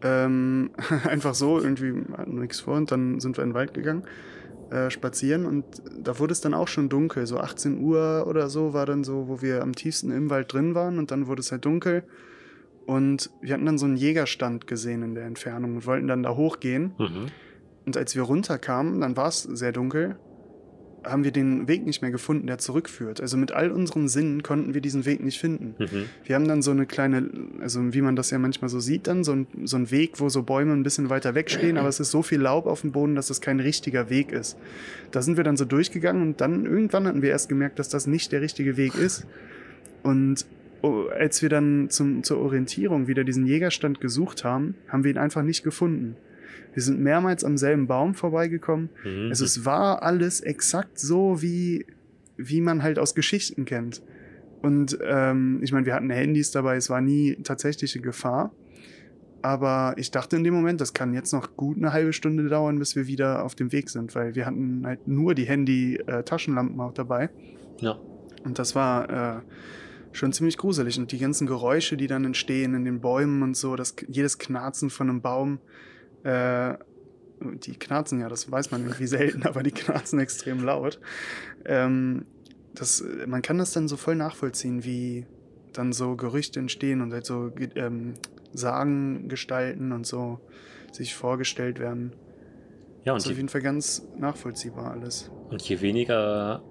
[0.02, 0.70] Ähm,
[1.04, 4.04] einfach so, irgendwie hatten wir nichts vor und dann sind wir in den Wald gegangen,
[4.70, 5.64] äh, spazieren und
[5.98, 7.26] da wurde es dann auch schon dunkel.
[7.26, 10.74] So 18 Uhr oder so war dann so, wo wir am tiefsten im Wald drin
[10.74, 12.04] waren und dann wurde es halt dunkel.
[12.84, 16.34] Und wir hatten dann so einen Jägerstand gesehen in der Entfernung und wollten dann da
[16.34, 16.94] hochgehen.
[16.98, 17.26] Mhm.
[17.86, 20.16] Und als wir runterkamen, dann war es sehr dunkel,
[21.04, 23.20] haben wir den Weg nicht mehr gefunden, der zurückführt.
[23.20, 25.74] Also mit all unseren Sinnen konnten wir diesen Weg nicht finden.
[25.78, 26.04] Mhm.
[26.24, 27.28] Wir haben dann so eine kleine,
[27.60, 30.28] also wie man das ja manchmal so sieht, dann so ein, so ein Weg, wo
[30.28, 32.92] so Bäume ein bisschen weiter weg stehen, aber es ist so viel Laub auf dem
[32.92, 34.56] Boden, dass es kein richtiger Weg ist.
[35.10, 38.06] Da sind wir dann so durchgegangen und dann irgendwann hatten wir erst gemerkt, dass das
[38.06, 39.26] nicht der richtige Weg ist.
[40.02, 40.46] Und
[40.82, 45.18] oh, als wir dann zum, zur Orientierung wieder diesen Jägerstand gesucht haben, haben wir ihn
[45.18, 46.16] einfach nicht gefunden.
[46.74, 48.90] Wir sind mehrmals am selben Baum vorbeigekommen.
[49.04, 49.28] Mhm.
[49.28, 51.86] Also es war alles exakt so, wie,
[52.36, 54.02] wie man halt aus Geschichten kennt.
[54.62, 58.52] Und ähm, ich meine, wir hatten Handys dabei, es war nie tatsächliche Gefahr.
[59.42, 62.78] Aber ich dachte in dem Moment, das kann jetzt noch gut eine halbe Stunde dauern,
[62.78, 66.94] bis wir wieder auf dem Weg sind, weil wir hatten halt nur die Handy-Taschenlampen auch
[66.94, 67.28] dabei.
[67.80, 67.98] ja.
[68.44, 69.40] Und das war äh,
[70.12, 70.98] schon ziemlich gruselig.
[70.98, 74.90] Und die ganzen Geräusche, die dann entstehen in den Bäumen und so, das, jedes Knarzen
[74.90, 75.58] von einem Baum,
[76.24, 76.74] äh,
[77.40, 81.00] die knarzen ja, das weiß man irgendwie selten, aber die knarzen extrem laut.
[81.64, 82.26] Ähm,
[82.74, 85.26] das, man kann das dann so voll nachvollziehen, wie
[85.72, 88.14] dann so Gerüchte entstehen und halt so ähm,
[88.54, 90.40] Sagen gestalten und so
[90.90, 92.12] sich vorgestellt werden.
[93.04, 95.30] Ja, und das ist auf jeden Fall ganz nachvollziehbar alles.
[95.50, 96.62] Und je weniger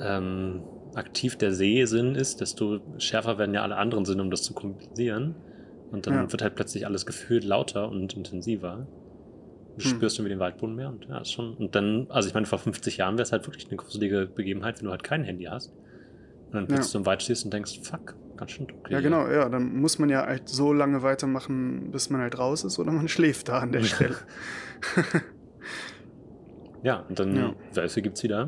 [0.00, 0.62] ähm,
[0.94, 5.36] aktiv der Sehsinn ist, desto schärfer werden ja alle anderen Sinne, um das zu kompensieren.
[5.92, 6.32] Und dann ja.
[6.32, 8.86] wird halt plötzlich alles gefühlt lauter und intensiver.
[9.76, 9.90] Du hm.
[9.90, 11.54] spürst irgendwie den Waldboden mehr und ja, ist schon.
[11.54, 14.78] Und dann, also ich meine, vor 50 Jahren wäre es halt wirklich eine gruselige Begebenheit,
[14.78, 15.70] wenn du halt kein Handy hast.
[16.46, 17.00] Und dann plötzlich ja.
[17.00, 18.90] im Wald stehst und denkst, fuck, ganz schön dunkel.
[18.90, 19.48] Ja, genau, ja.
[19.50, 23.08] Dann muss man ja halt so lange weitermachen, bis man halt raus ist oder man
[23.08, 24.16] schläft da an der Stelle.
[26.82, 27.54] ja, und dann ja.
[27.74, 28.46] Wölfe gibt's wieder.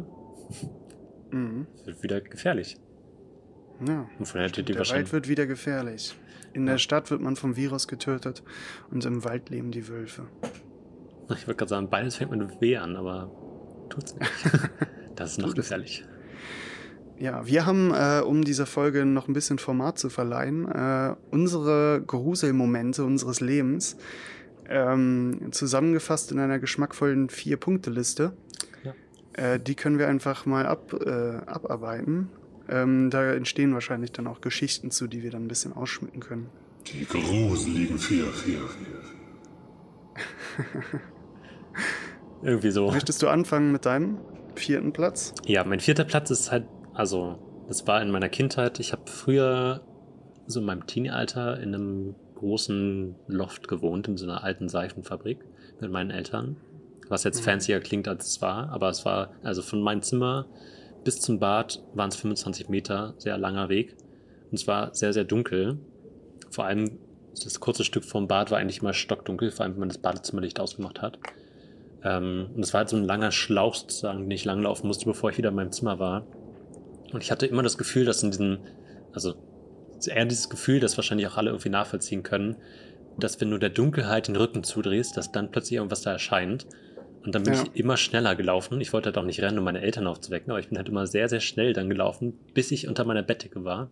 [1.30, 1.66] Mhm.
[1.84, 2.78] Wird wieder gefährlich.
[3.86, 4.08] Ja.
[4.18, 6.14] Und von der, der Wald wird wieder gefährlich.
[6.54, 8.42] In der Stadt wird man vom Virus getötet
[8.90, 10.22] und im Wald leben die Wölfe.
[11.30, 13.30] Ich würde gerade sagen, beides fängt mit W an, aber
[13.88, 14.30] tut's nicht.
[15.16, 16.04] das ist noch gefährlich.
[17.18, 22.02] Ja, wir haben, äh, um dieser Folge noch ein bisschen Format zu verleihen, äh, unsere
[22.06, 23.96] Gruselmomente unseres Lebens
[24.68, 28.32] ähm, zusammengefasst in einer geschmackvollen Vier-Punkte-Liste.
[28.82, 28.94] Ja.
[29.32, 32.30] Äh, die können wir einfach mal ab, äh, abarbeiten.
[32.68, 36.48] Ähm, da entstehen wahrscheinlich dann auch Geschichten zu, die wir dann ein bisschen ausschmücken können.
[36.86, 39.00] Die gruseligen vier, vier, vier.
[42.42, 42.90] Irgendwie so.
[42.90, 44.18] Möchtest du anfangen mit deinem
[44.54, 45.34] vierten Platz?
[45.46, 48.80] Ja, mein vierter Platz ist halt, also, das war in meiner Kindheit.
[48.80, 49.82] Ich habe früher,
[50.46, 55.38] so in meinem Teenie-Alter, in einem großen Loft gewohnt, in so einer alten Seifenfabrik
[55.80, 56.56] mit meinen Eltern.
[57.08, 57.44] Was jetzt mhm.
[57.44, 60.46] fancier klingt, als es war, aber es war, also von meinem Zimmer
[61.04, 63.96] bis zum Bad waren es 25 Meter, sehr langer Weg.
[64.50, 65.78] Und es war sehr, sehr dunkel.
[66.50, 66.98] Vor allem
[67.42, 70.60] das kurze Stück vom Bad war eigentlich mal stockdunkel, vor allem wenn man das Badezimmerlicht
[70.60, 71.18] ausgemacht hat.
[72.02, 75.30] Ähm, und es war halt so ein langer Schlauch sozusagen, den ich langlaufen musste, bevor
[75.30, 76.26] ich wieder in meinem Zimmer war.
[77.12, 78.58] Und ich hatte immer das Gefühl, dass in diesem,
[79.12, 79.34] also
[80.06, 82.56] eher dieses Gefühl, das wahrscheinlich auch alle irgendwie nachvollziehen können,
[83.18, 86.66] dass wenn du der Dunkelheit den Rücken zudrehst, dass dann plötzlich irgendwas da erscheint.
[87.24, 87.62] Und dann bin ja.
[87.62, 88.80] ich immer schneller gelaufen.
[88.80, 91.06] Ich wollte halt auch nicht rennen, um meine Eltern aufzuwecken, aber ich bin halt immer
[91.06, 93.90] sehr, sehr schnell dann gelaufen, bis ich unter meiner Bettdecke war.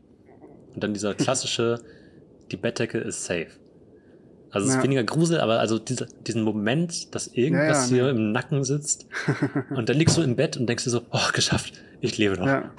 [0.75, 1.81] Und dann dieser klassische,
[2.51, 3.49] die Bettdecke ist safe.
[4.51, 4.81] Also es ja.
[4.81, 8.21] ist weniger Grusel, aber also dieser, diesen Moment, dass irgendwas ja, ja, hier nee.
[8.21, 9.07] im Nacken sitzt
[9.75, 12.47] und dann liegst du im Bett und denkst dir so, oh, geschafft, ich lebe noch.
[12.47, 12.71] Ja,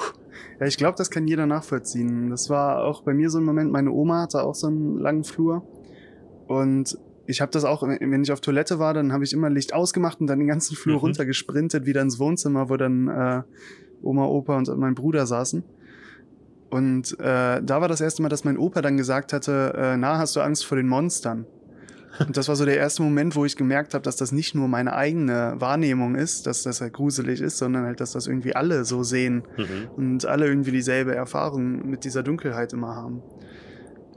[0.60, 2.30] ja ich glaube, das kann jeder nachvollziehen.
[2.30, 5.24] Das war auch bei mir so ein Moment, meine Oma hatte auch so einen langen
[5.24, 5.68] Flur
[6.48, 9.74] und ich habe das auch, wenn ich auf Toilette war, dann habe ich immer Licht
[9.74, 11.02] ausgemacht und dann den ganzen Flur mhm.
[11.02, 13.42] runtergesprintet, wieder ins Wohnzimmer, wo dann äh,
[14.02, 15.64] Oma, Opa und mein Bruder saßen.
[16.70, 20.18] Und äh, da war das erste Mal, dass mein Opa dann gesagt hatte, äh, na,
[20.18, 21.46] hast du Angst vor den Monstern?
[22.20, 24.68] Und das war so der erste Moment, wo ich gemerkt habe, dass das nicht nur
[24.68, 28.86] meine eigene Wahrnehmung ist, dass das halt gruselig ist, sondern halt, dass das irgendwie alle
[28.86, 29.90] so sehen mhm.
[29.96, 33.24] und alle irgendwie dieselbe Erfahrung mit dieser Dunkelheit immer haben.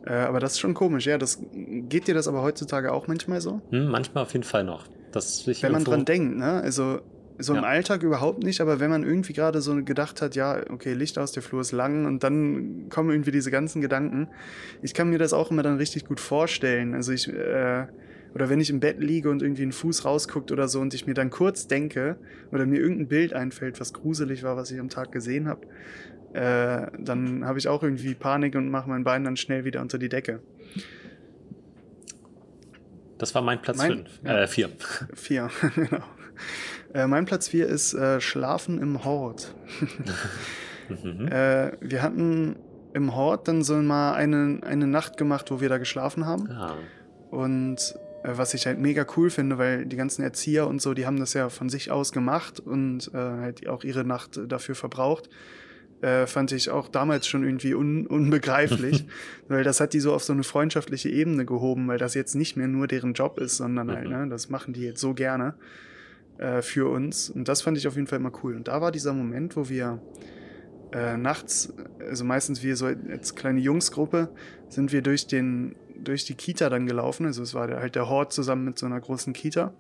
[0.06, 1.18] Äh, aber das ist schon komisch, ja.
[1.18, 3.60] Das, geht dir das aber heutzutage auch manchmal so?
[3.70, 4.86] Hm, manchmal auf jeden Fall noch.
[5.12, 6.60] Dass Wenn man dran denkt, ne?
[6.62, 7.00] Also
[7.38, 7.58] so ja.
[7.58, 11.18] im Alltag überhaupt nicht, aber wenn man irgendwie gerade so gedacht hat, ja, okay, Licht
[11.18, 14.28] aus, der Flur ist lang und dann kommen irgendwie diese ganzen Gedanken.
[14.82, 16.94] Ich kann mir das auch immer dann richtig gut vorstellen.
[16.94, 17.86] Also ich, äh,
[18.34, 21.06] oder wenn ich im Bett liege und irgendwie ein Fuß rausguckt oder so und ich
[21.06, 22.16] mir dann kurz denke
[22.52, 25.66] oder mir irgendein Bild einfällt, was gruselig war, was ich am Tag gesehen habe,
[26.32, 29.98] äh, dann habe ich auch irgendwie Panik und mache mein Bein dann schnell wieder unter
[29.98, 30.40] die Decke.
[33.18, 34.08] Das war mein Platz 5.
[34.24, 34.42] Ja.
[34.42, 34.70] Äh, 4.
[35.14, 36.02] 4, genau.
[36.92, 39.54] Äh, mein Platz 4 ist äh, Schlafen im Hort.
[40.88, 41.28] mhm.
[41.30, 42.56] äh, wir hatten
[42.92, 46.50] im Hort dann so mal eine, eine Nacht gemacht, wo wir da geschlafen haben.
[46.50, 46.76] Ah.
[47.30, 51.06] Und äh, was ich halt mega cool finde, weil die ganzen Erzieher und so, die
[51.06, 55.28] haben das ja von sich aus gemacht und äh, halt auch ihre Nacht dafür verbraucht.
[56.02, 59.06] Äh, fand ich auch damals schon irgendwie un unbegreiflich,
[59.48, 62.56] weil das hat die so auf so eine freundschaftliche Ebene gehoben, weil das jetzt nicht
[62.56, 64.10] mehr nur deren Job ist, sondern halt, mhm.
[64.10, 65.54] ne, das machen die jetzt so gerne
[66.36, 67.30] äh, für uns.
[67.30, 68.56] Und das fand ich auf jeden Fall immer cool.
[68.56, 70.02] Und da war dieser Moment, wo wir
[70.92, 74.28] äh, nachts, also meistens wir so als kleine Jungsgruppe,
[74.68, 77.26] sind wir durch den durch die Kita dann gelaufen.
[77.26, 79.74] Also es war halt der Hort zusammen mit so einer großen Kita.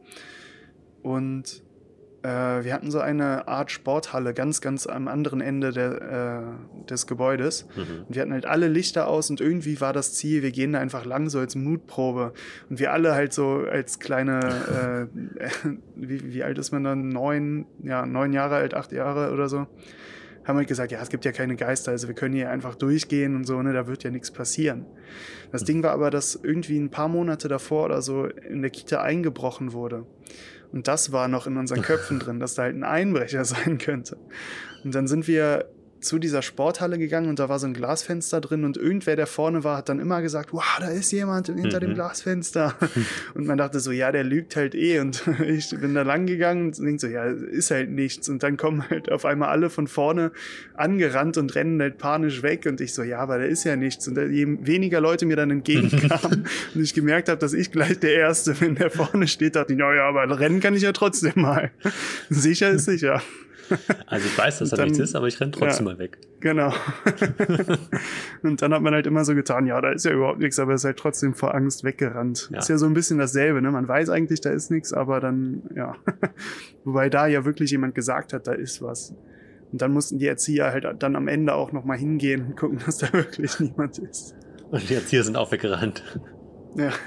[1.02, 1.62] Und
[2.26, 7.66] wir hatten so eine Art Sporthalle ganz, ganz am anderen Ende der, äh, des Gebäudes.
[7.76, 8.04] Mhm.
[8.08, 10.80] Und wir hatten halt alle Lichter aus und irgendwie war das Ziel, wir gehen da
[10.80, 12.32] einfach lang, so als Mutprobe.
[12.70, 17.08] Und wir alle halt so als kleine, äh, wie, wie alt ist man dann?
[17.08, 19.66] Neun, ja, neun Jahre alt, acht Jahre oder so
[20.46, 23.34] haben halt gesagt, ja, es gibt ja keine Geister, also wir können hier einfach durchgehen
[23.34, 24.86] und so, ne, da wird ja nichts passieren.
[25.50, 29.02] Das Ding war aber, dass irgendwie ein paar Monate davor oder so in der Kita
[29.02, 30.06] eingebrochen wurde.
[30.72, 34.16] Und das war noch in unseren Köpfen drin, dass da halt ein Einbrecher sein könnte.
[34.84, 35.68] Und dann sind wir
[36.06, 39.64] zu dieser Sporthalle gegangen und da war so ein Glasfenster drin und irgendwer, der vorne
[39.64, 41.86] war, hat dann immer gesagt, wow, da ist jemand hinter mhm.
[41.86, 42.74] dem Glasfenster.
[43.34, 46.66] Und man dachte so, ja, der lügt halt eh und ich bin da lang gegangen
[46.66, 48.28] und denke so, ja, ist halt nichts.
[48.28, 50.32] Und dann kommen halt auf einmal alle von vorne
[50.74, 54.08] angerannt und rennen halt panisch weg und ich so, ja, aber da ist ja nichts.
[54.08, 58.14] Und je weniger Leute mir dann entgegenkamen und ich gemerkt habe, dass ich gleich der
[58.14, 61.32] Erste bin, der vorne steht, dachte ich, ja, ja, aber rennen kann ich ja trotzdem
[61.36, 61.70] mal.
[62.30, 63.22] sicher ist sicher.
[64.06, 66.18] Also ich weiß, dass da nichts ist, aber ich renne trotzdem ja, mal weg.
[66.40, 66.72] Genau.
[68.42, 70.74] und dann hat man halt immer so getan, ja, da ist ja überhaupt nichts, aber
[70.74, 72.50] ist halt trotzdem vor Angst weggerannt.
[72.52, 72.58] Ja.
[72.58, 73.70] Ist ja so ein bisschen dasselbe, ne?
[73.70, 75.96] Man weiß eigentlich, da ist nichts, aber dann, ja.
[76.84, 79.14] Wobei da ja wirklich jemand gesagt hat, da ist was.
[79.72, 82.98] Und dann mussten die Erzieher halt dann am Ende auch nochmal hingehen und gucken, dass
[82.98, 84.34] da wirklich niemand ist.
[84.70, 86.02] Und die Erzieher sind auch weggerannt.
[86.76, 86.90] Ja.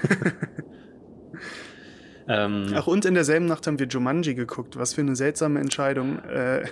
[2.32, 4.78] Ähm, Ach, und in derselben Nacht haben wir Jumanji geguckt.
[4.78, 6.62] Was für eine seltsame Entscheidung, äh,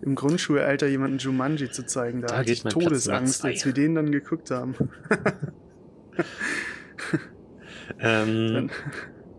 [0.00, 2.22] im Grundschulalter jemanden Jumanji zu zeigen.
[2.22, 4.74] Da, da hatte ich Todesangst, als wir den dann geguckt haben.
[8.00, 8.70] ähm,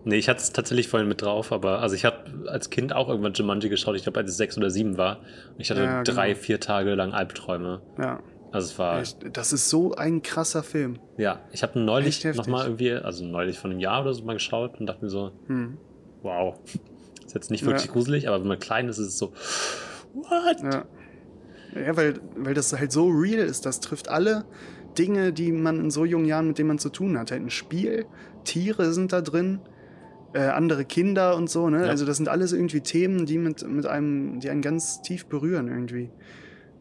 [0.03, 3.09] nee, ich hatte es tatsächlich vorhin mit drauf, aber also ich habe als Kind auch
[3.09, 3.95] irgendwann Jumanji geschaut.
[3.95, 5.21] Ich glaube, als ich sechs oder sieben war.
[5.49, 6.41] Und ich hatte ja, drei, genau.
[6.41, 7.81] vier Tage lang Albträume.
[7.97, 8.21] Ja.
[8.55, 9.03] Also es war.
[9.33, 10.97] Das ist so ein krasser Film.
[11.17, 14.79] Ja, ich habe neulich nochmal irgendwie, also neulich von einem Jahr oder so mal geschaut
[14.79, 15.77] und dachte mir so, hm.
[16.21, 16.57] wow.
[17.25, 17.91] Ist jetzt nicht wirklich ja.
[17.91, 19.33] gruselig, aber wenn man klein ist, ist es so,
[20.13, 20.61] what?
[20.63, 20.85] Ja.
[21.75, 23.65] Ja, weil, weil das halt so real ist.
[23.65, 24.45] Das trifft alle
[24.97, 27.31] Dinge, die man in so jungen Jahren, mit denen man zu tun hat.
[27.31, 28.05] Halt ein Spiel,
[28.45, 29.59] Tiere sind da drin,
[30.33, 31.81] äh, andere Kinder und so, ne?
[31.81, 31.89] Ja.
[31.89, 35.67] Also das sind alles irgendwie Themen, die mit, mit einem, die einen ganz tief berühren
[35.67, 36.09] irgendwie.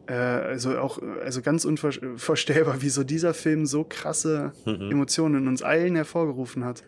[0.07, 4.91] Äh, also auch, also ganz unvorstellbar, wie so dieser Film so krasse mhm.
[4.91, 6.83] Emotionen in uns allen hervorgerufen hat.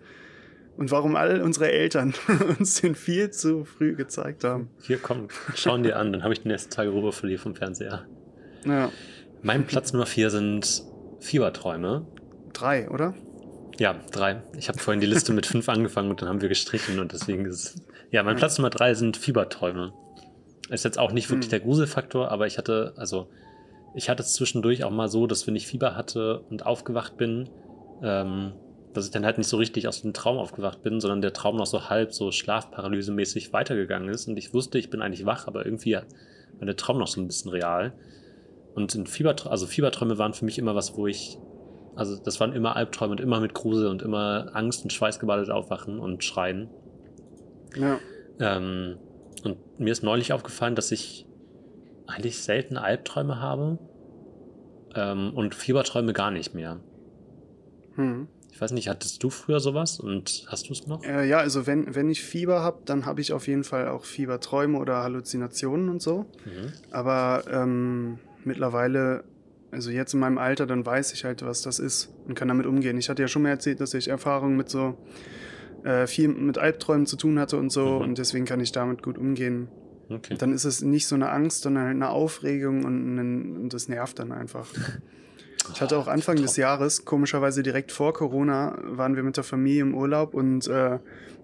[0.78, 2.14] Und warum all unsere Eltern
[2.60, 4.70] uns den viel zu früh gezeigt haben.
[4.84, 8.06] Hier, komm, schauen dir an, dann habe ich die nächsten Tage rüber verliert vom Fernseher.
[8.64, 8.92] Ja.
[9.42, 10.84] Mein Platz Nummer vier sind
[11.20, 12.06] Fieberträume.
[12.54, 13.16] Drei, oder?
[13.80, 14.42] Ja, drei.
[14.58, 17.46] Ich habe vorhin die Liste mit fünf angefangen und dann haben wir gestrichen und deswegen
[17.46, 17.76] ist es.
[18.12, 19.94] Ja, mein Platz Nummer drei sind Fieberträume.
[20.70, 21.52] Ist jetzt auch nicht wirklich hm.
[21.52, 23.28] der Gruselfaktor, aber ich hatte, also
[23.96, 27.50] ich hatte es zwischendurch auch mal so, dass wenn ich Fieber hatte und aufgewacht bin,
[28.04, 28.54] ähm,
[28.94, 31.56] dass ich dann halt nicht so richtig aus dem Traum aufgewacht bin, sondern der Traum
[31.56, 35.66] noch so halb so schlafparalysemäßig weitergegangen ist und ich wusste, ich bin eigentlich wach, aber
[35.66, 37.94] irgendwie war der Traum noch so ein bisschen real.
[38.76, 41.40] Und in Fieberträume, also Fieberträume waren für mich immer was, wo ich,
[41.96, 46.00] also das waren immer Albträume und immer mit Grusel und immer Angst und schweißgebadet aufwachen
[46.00, 46.70] und schreien.
[47.76, 48.00] Ja.
[48.40, 48.98] Ähm,
[49.48, 51.26] und mir ist neulich aufgefallen, dass ich
[52.06, 53.80] eigentlich selten Albträume habe
[54.96, 56.80] ähm, und Fieberträume gar nicht mehr.
[57.96, 58.28] Hm.
[58.52, 61.04] Ich weiß nicht, hattest du früher sowas und hast du es noch?
[61.04, 64.04] Äh, ja, also wenn, wenn ich Fieber habe, dann habe ich auf jeden Fall auch
[64.04, 66.26] Fieberträume oder Halluzinationen und so.
[66.46, 66.74] Mhm.
[66.90, 69.24] Aber ähm, mittlerweile,
[69.72, 72.66] also jetzt in meinem Alter, dann weiß ich halt, was das ist und kann damit
[72.66, 72.98] umgehen.
[72.98, 74.98] Ich hatte ja schon mal erzählt, dass ich Erfahrungen mit so
[75.88, 78.02] äh, viel mit Albträumen zu tun hatte und so mhm.
[78.02, 79.70] und deswegen kann ich damit gut umgehen.
[80.10, 80.36] Okay.
[80.38, 83.88] Dann ist es nicht so eine Angst, sondern halt eine Aufregung und, ein, und das
[83.88, 84.68] nervt dann einfach.
[85.74, 89.82] Ich hatte auch Anfang des Jahres, komischerweise direkt vor Corona, waren wir mit der Familie
[89.82, 91.00] im Urlaub und äh,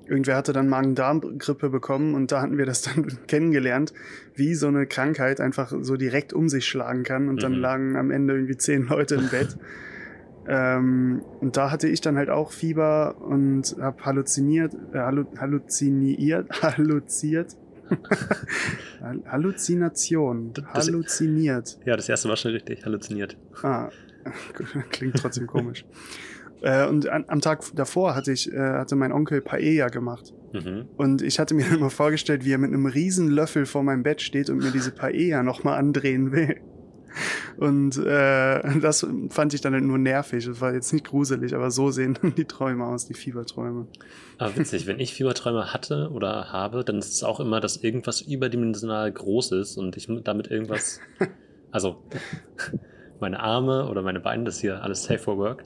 [0.07, 3.93] irgendwer hatte dann Magen-Darm-Grippe bekommen und da hatten wir das dann kennengelernt,
[4.35, 7.41] wie so eine Krankheit einfach so direkt um sich schlagen kann und mhm.
[7.41, 9.57] dann lagen am Ende irgendwie zehn Leute im Bett.
[10.47, 17.55] Ähm, und da hatte ich dann halt auch Fieber und habe halluziniert, äh, halluziniert, halluziert.
[19.27, 20.53] Halluzination.
[20.53, 21.77] Das, halluziniert.
[21.85, 23.37] Ja, das erste war schon richtig, halluziniert.
[23.61, 23.89] Ah,
[24.89, 25.85] klingt trotzdem komisch.
[26.61, 30.33] Äh, und an, am Tag davor hatte ich, äh, hatte mein Onkel Paella gemacht.
[30.53, 30.85] Mhm.
[30.95, 34.21] Und ich hatte mir immer vorgestellt, wie er mit einem riesen Löffel vor meinem Bett
[34.21, 36.55] steht und mir diese Paella nochmal andrehen will.
[37.57, 40.45] Und äh, das fand ich dann halt nur nervig.
[40.45, 43.87] Das war jetzt nicht gruselig, aber so sehen die Träume aus, die Fieberträume.
[44.37, 48.21] Aber witzig, wenn ich Fieberträume hatte oder habe, dann ist es auch immer, dass irgendwas
[48.21, 50.99] überdimensional groß ist und ich damit irgendwas.
[51.71, 52.03] Also
[53.19, 55.63] meine Arme oder meine Beine, das ist hier alles safe for work.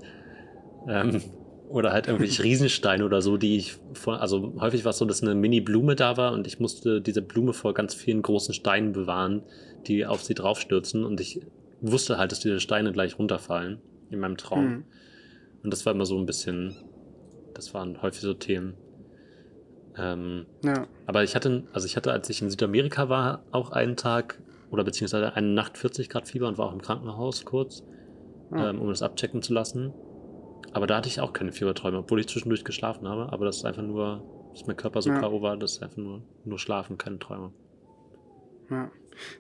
[0.88, 1.22] Ähm,
[1.70, 5.22] oder halt irgendwelche Riesensteine oder so, die ich vor, also häufig war es so, dass
[5.22, 9.44] eine Mini-Blume da war und ich musste diese Blume vor ganz vielen großen Steinen bewahren,
[9.86, 11.42] die auf sie draufstürzen und ich
[11.82, 14.66] wusste halt, dass diese Steine gleich runterfallen in meinem Traum.
[14.66, 14.84] Mhm.
[15.64, 16.76] Und das war immer so ein bisschen,
[17.54, 18.74] das waren häufig so Themen.
[19.98, 20.88] Ähm, ja.
[21.06, 24.84] Aber ich hatte, also ich hatte, als ich in Südamerika war, auch einen Tag, oder
[24.84, 27.84] beziehungsweise eine Nacht 40 Grad Fieber und war auch im Krankenhaus kurz,
[28.52, 28.70] Ah.
[28.70, 29.94] ähm, um das abchecken zu lassen.
[30.74, 33.32] Aber da hatte ich auch keine Fieberträume, obwohl ich zwischendurch geschlafen habe.
[33.34, 35.20] Aber das ist einfach nur, dass mein Körper so Ja.
[35.20, 35.42] K.O.
[35.42, 37.52] war, das ist einfach nur, nur Schlafen, keine Träume.
[38.70, 38.92] Ja.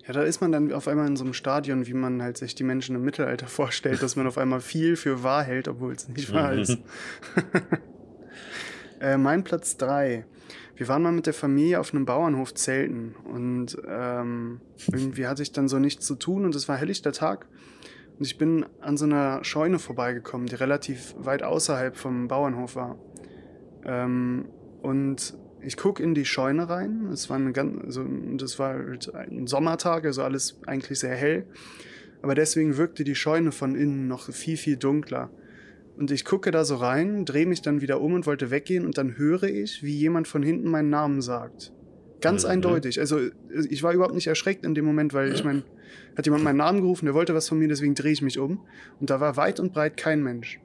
[0.05, 2.55] Ja, da ist man dann auf einmal in so einem Stadion, wie man halt sich
[2.55, 6.07] die Menschen im Mittelalter vorstellt, dass man auf einmal viel für wahr hält, obwohl es
[6.07, 6.59] nicht wahr Mhm.
[6.59, 6.77] ist.
[8.99, 10.25] äh, mein Platz 3.
[10.75, 14.61] Wir waren mal mit der Familie auf einem Bauernhof zelten und ähm,
[14.91, 17.47] irgendwie hatte ich dann so nichts zu tun und es war helllichter Tag.
[18.19, 22.97] Und ich bin an so einer Scheune vorbeigekommen, die relativ weit außerhalb vom Bauernhof war.
[23.85, 24.45] Ähm,
[24.81, 27.07] und ich gucke in die Scheune rein.
[27.11, 28.05] Es war ganz, also,
[28.37, 31.45] das war halt ein Sommertag, also alles eigentlich sehr hell.
[32.21, 35.29] Aber deswegen wirkte die Scheune von innen noch viel, viel dunkler.
[35.97, 38.97] Und ich gucke da so rein, drehe mich dann wieder um und wollte weggehen und
[38.97, 41.73] dann höre ich, wie jemand von hinten meinen Namen sagt.
[42.21, 42.49] Ganz Mhm.
[42.51, 42.99] eindeutig.
[42.99, 43.19] Also
[43.69, 45.63] ich war überhaupt nicht erschreckt in dem Moment, weil ich meine,
[46.15, 48.59] hat jemand meinen Namen gerufen, der wollte was von mir, deswegen drehe ich mich um.
[48.99, 50.59] Und da war weit und breit kein Mensch.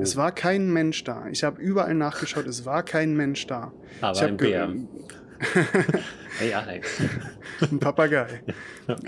[0.00, 1.26] Es war kein Mensch da.
[1.30, 3.72] Ich habe überall nachgeschaut, es war kein Mensch da.
[4.00, 4.72] Aber ich ein Bär.
[6.38, 7.00] Hey Alex.
[7.60, 8.42] Ein Papagei.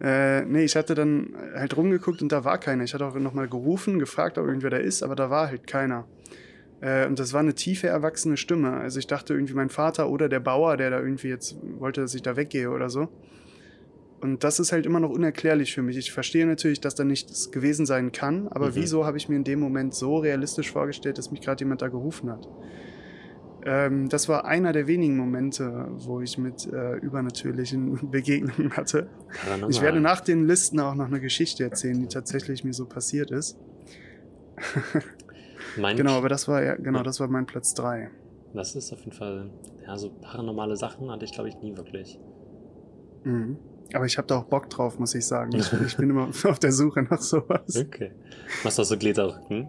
[0.00, 2.84] äh, nee, ich hatte dann halt rumgeguckt und da war keiner.
[2.84, 6.06] Ich hatte auch nochmal gerufen, gefragt, ob irgendwer da ist, aber da war halt keiner.
[6.82, 8.72] Äh, und das war eine tiefe, erwachsene Stimme.
[8.72, 12.14] Also ich dachte irgendwie mein Vater oder der Bauer, der da irgendwie jetzt wollte, dass
[12.14, 13.08] ich da weggehe oder so.
[14.22, 15.96] Und das ist halt immer noch unerklärlich für mich.
[15.96, 18.74] Ich verstehe natürlich, dass da nichts gewesen sein kann, aber Mhm.
[18.76, 21.88] wieso habe ich mir in dem Moment so realistisch vorgestellt, dass mich gerade jemand da
[21.88, 22.46] gerufen hat?
[23.64, 29.08] Ähm, das war einer der wenigen Momente, wo ich mit äh, übernatürlichen Begegnungen hatte.
[29.44, 29.70] Paranormal.
[29.70, 33.30] Ich werde nach den Listen auch noch eine Geschichte erzählen, die tatsächlich mir so passiert
[33.32, 33.56] ist.
[35.76, 37.04] Mein Genau, aber das war ja, genau, Ja.
[37.04, 38.10] das war mein Platz 3.
[38.52, 39.50] Das ist auf jeden Fall,
[39.86, 42.18] ja, so paranormale Sachen hatte ich, glaube ich, nie wirklich.
[43.24, 43.56] Mhm.
[43.94, 45.52] Aber ich habe da auch Bock drauf, muss ich sagen.
[45.54, 47.76] Ich, ich bin immer auf der Suche nach sowas.
[47.76, 48.12] Okay.
[48.64, 49.68] Machst du auch so Gläserrücken?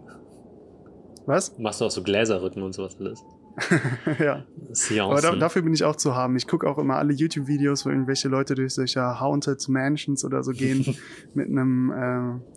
[1.26, 1.56] Was?
[1.58, 3.24] Machst du auch so Gläserrücken und sowas alles?
[4.18, 4.34] ja.
[4.34, 5.22] Aber Seancen.
[5.22, 6.36] da, dafür bin ich auch zu haben.
[6.36, 10.52] Ich gucke auch immer alle YouTube-Videos, wo irgendwelche Leute durch solche Haunted Mansions oder so
[10.52, 10.96] gehen
[11.34, 12.54] mit einem äh,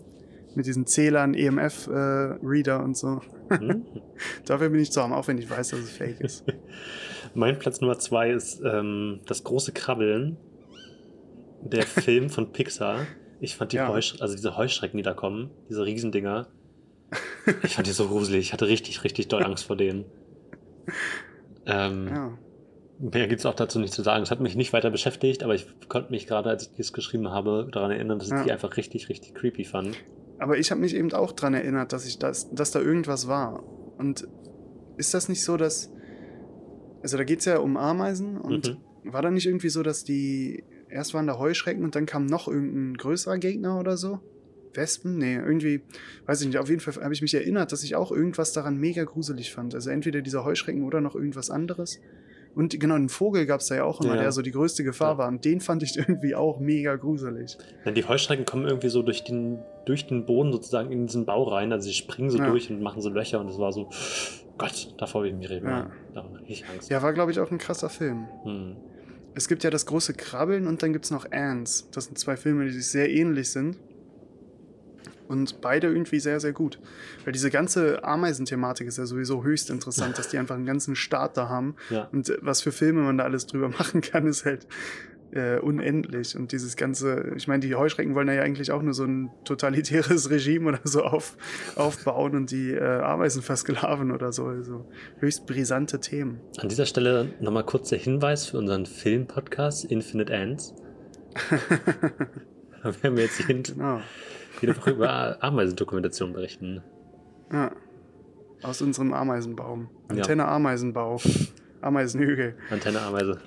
[0.54, 3.20] mit diesen Zählern, EMF-Reader und so.
[3.50, 3.84] Hm?
[4.44, 6.44] Dafür bin ich zu haben, auch wenn ich weiß, dass es fake ist.
[7.34, 10.36] Mein Platz Nummer zwei ist ähm, das große Krabbeln.
[11.70, 13.06] Der Film von Pixar.
[13.40, 13.88] Ich fand die Ja.
[13.88, 16.48] Heusch also diese Heuschrecken, die da kommen, diese Riesendinger.
[17.62, 18.40] Ich fand die so gruselig.
[18.40, 20.04] Ich hatte richtig, richtig doll Angst vor denen.
[21.66, 22.38] Ähm, Ja.
[23.00, 24.24] Mehr gibt es auch dazu nicht zu sagen.
[24.24, 27.30] Es hat mich nicht weiter beschäftigt, aber ich konnte mich gerade, als ich das geschrieben
[27.30, 28.42] habe, daran erinnern, dass ich Ja.
[28.44, 29.96] die einfach richtig, richtig creepy fand.
[30.40, 33.62] Aber ich habe mich eben auch dran erinnert, dass ich das, dass da irgendwas war.
[33.98, 34.26] Und
[34.96, 35.92] ist das nicht so, dass.
[37.02, 39.12] Also da geht es ja um Ameisen und Mhm.
[39.12, 40.64] war da nicht irgendwie so, dass die.
[40.90, 44.20] Erst waren da Heuschrecken und dann kam noch irgendein größerer Gegner oder so?
[44.74, 45.18] Wespen?
[45.18, 45.80] Nee, irgendwie,
[46.26, 46.58] weiß ich nicht.
[46.58, 49.74] Auf jeden Fall habe ich mich erinnert, dass ich auch irgendwas daran mega gruselig fand.
[49.74, 51.98] Also entweder diese Heuschrecken oder noch irgendwas anderes.
[52.54, 54.22] Und genau, einen Vogel gab es da ja auch immer, Ja.
[54.22, 55.18] der so die größte Gefahr Ja.
[55.18, 55.28] war.
[55.28, 57.56] Und den fand ich irgendwie auch mega gruselig.
[57.84, 61.44] Ja, die Heuschrecken kommen irgendwie so durch den, durch den Boden sozusagen in diesen Bau
[61.44, 61.72] rein.
[61.72, 63.90] Also sie springen so durch und machen so Löcher und es war so,
[64.58, 65.66] Gott, davor habe ich mich reden.
[65.66, 65.90] Ja.
[66.14, 66.90] Hatte ich Angst.
[66.90, 68.26] Ja, war, glaube ich, auch ein krasser Film.
[68.44, 68.76] Hm.
[69.34, 71.88] Es gibt ja das große Krabbeln und dann gibt es noch Ants.
[71.92, 73.76] Das sind zwei Filme, die sich sehr ähnlich sind.
[75.28, 76.80] Und beide irgendwie sehr, sehr gut.
[77.24, 81.36] Weil diese ganze Ameisenthematik ist ja sowieso höchst interessant, dass die einfach einen ganzen Staat
[81.36, 81.76] da haben.
[81.90, 82.08] Ja.
[82.12, 84.66] Und was für Filme man da alles drüber machen kann, ist halt
[85.32, 86.36] äh, unendlich.
[86.36, 90.30] Und dieses ganze, ich meine, die Heuschrecken wollen ja eigentlich auch nur so ein totalitäres
[90.30, 91.36] Regime oder so auf,
[91.76, 94.46] aufbauen und die äh, Ameisen versklaven oder so.
[94.46, 94.88] Also
[95.18, 96.40] höchst brisante Themen.
[96.58, 100.74] An dieser Stelle nochmal kurz der Hinweis für unseren Film-Podcast Infinite Ants.
[102.80, 104.00] Da werden wir jetzt jede, Genau.
[104.60, 106.80] jede Woche über Ameisendokumentation berichten.
[107.52, 107.72] Ja.
[108.62, 109.90] Aus unserem Ameisenbaum.
[110.10, 110.18] Ja.
[110.18, 111.20] Antenne Ameisenbau.
[111.80, 112.54] Ameisenhügel.
[112.70, 113.40] Antenne Ameise.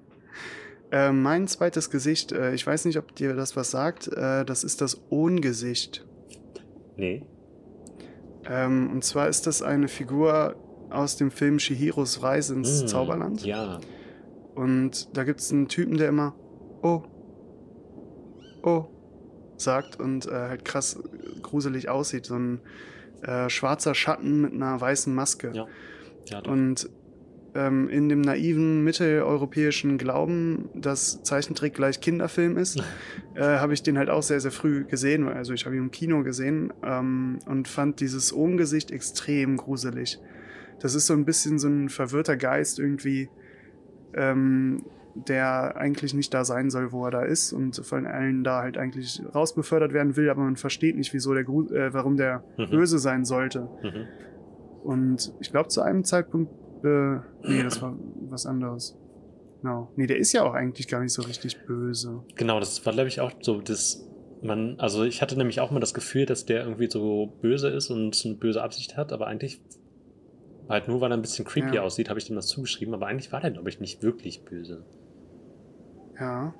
[0.91, 4.63] Äh, mein zweites Gesicht, äh, ich weiß nicht, ob dir das was sagt, äh, das
[4.63, 6.05] ist das Ohngesicht.
[6.95, 7.23] Nee.
[8.45, 10.55] Ähm, und zwar ist das eine Figur
[10.89, 13.45] aus dem Film Shihiros Reise ins Hm, Zauberland.
[13.45, 13.79] Ja.
[14.55, 16.33] Und da gibt es einen Typen, der immer
[16.81, 17.03] Oh,
[18.63, 18.85] oh
[19.57, 20.99] sagt und äh, halt krass
[21.41, 22.27] gruselig aussieht.
[22.27, 22.61] So ein
[23.23, 25.51] äh, schwarzer Schatten mit einer weißen Maske.
[25.53, 25.65] Ja.
[26.25, 26.51] Ja, doch.
[26.51, 26.89] Und
[27.57, 32.79] ähm, in dem naiven mitteleuropäischen Glauben, dass Zeichentrick gleich Kinderfilm ist,
[33.35, 35.27] äh, habe ich den halt auch sehr, sehr früh gesehen.
[35.27, 40.19] Also ich habe ihn im Kino gesehen ähm, und fand dieses Ohmgesicht extrem gruselig.
[40.79, 43.29] Das ist so ein bisschen so ein verwirrter Geist irgendwie,
[44.13, 44.83] ähm,
[45.27, 48.77] der eigentlich nicht da sein soll, wo er da ist und von allen da halt
[48.77, 52.69] eigentlich rausbefördert werden will, aber man versteht nicht, wieso der Gru äh, warum der Mhm.
[52.69, 53.67] böse sein sollte.
[53.81, 54.05] Mhm.
[54.83, 56.51] Und ich glaube, zu einem Zeitpunkt,
[56.83, 57.97] äh, nee, das war
[58.29, 58.97] was anderes.
[59.61, 59.91] Genau.
[59.95, 62.23] Nee, der ist ja auch eigentlich gar nicht so richtig böse.
[62.35, 64.03] Genau, das war, glaube ich, auch so das.
[64.43, 67.89] Man, also ich hatte nämlich auch mal das Gefühl, dass der irgendwie so böse ist
[67.89, 69.59] und eine böse Absicht hat, aber eigentlich
[70.69, 71.81] halt nur, weil er ein bisschen creepy Ja.
[71.81, 74.85] aussieht, habe ich dem das zugeschrieben, aber eigentlich war der, glaube ich, nicht wirklich böse.
[76.19, 76.53] Ja.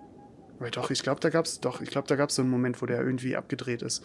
[0.60, 2.86] Aber doch, ich glaube, da gab's doch, ich glaube, da gab's so einen Moment, wo
[2.86, 4.04] der irgendwie abgedreht ist.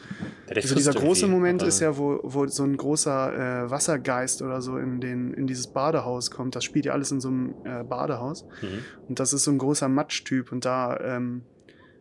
[0.49, 4.61] Der Also dieser große Moment ist ja, wo, wo so ein großer äh, Wassergeist oder
[4.61, 6.55] so in, den, in dieses Badehaus kommt.
[6.55, 8.45] Das spielt ja alles in so einem äh, Badehaus.
[8.61, 8.85] Mhm.
[9.09, 10.53] Und das ist so ein großer Matschtyp.
[10.53, 11.43] Und da, ähm,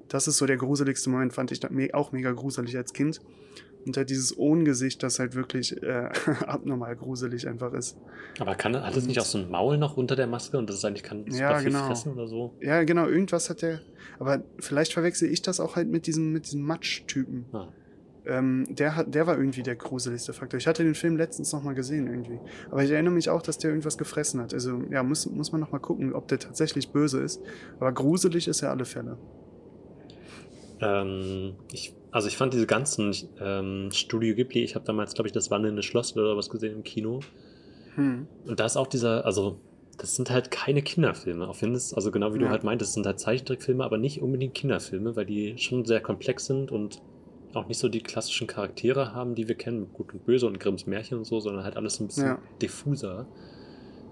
[0.10, 3.22] das ist so der gruseligste Moment, fand ich auch mega gruselig als Kind.
[3.86, 6.10] Und halt dieses Ohngesicht, das halt wirklich äh,
[6.46, 7.98] abnormal gruselig einfach ist.
[8.40, 10.78] Aber kann, hat es nicht auch so ein Maul noch unter der Maske und das
[10.78, 11.88] ist eigentlich kann Ja, genau.
[11.88, 12.56] fressen oder so?
[12.62, 13.82] Ja, genau, irgendwas hat der.
[14.20, 17.46] Aber vielleicht verwechsel ich das auch halt mit diesem, mit diesem Matschtypen.
[17.54, 17.68] Ah.
[18.24, 20.60] Ähm, der, hat, der war irgendwie der gruseligste Faktor.
[20.60, 22.40] Ich hatte den Film letztens nochmal gesehen irgendwie.
[22.70, 24.54] Aber ich erinnere mich auch, dass der irgendwas gefressen hat.
[24.54, 27.42] Also ja, muss, muss man nochmal gucken, ob der tatsächlich böse ist.
[27.80, 29.18] Aber gruselig ist er alle Fälle.
[30.82, 35.34] Ähm, ich, also ich fand diese ganzen ähm, Studio Ghibli, ich habe damals, glaube ich,
[35.34, 37.20] das Wandelnde Schloss oder was gesehen im Kino.
[37.96, 38.28] Hm.
[38.46, 39.60] Und da ist auch dieser, also
[39.98, 41.48] das sind halt keine Kinderfilme.
[41.48, 42.52] Auch wenn es, also genau wie du Ja.
[42.52, 46.46] halt meintest, es sind halt Zeichentrickfilme, aber nicht unbedingt Kinderfilme, weil die schon sehr komplex
[46.46, 47.02] sind und
[47.54, 50.60] auch nicht so die klassischen Charaktere haben, die wir kennen, mit Gut und Böse und
[50.60, 52.40] Grimms Märchen und so, sondern halt alles ein bisschen Ja.
[52.62, 53.28] diffuser.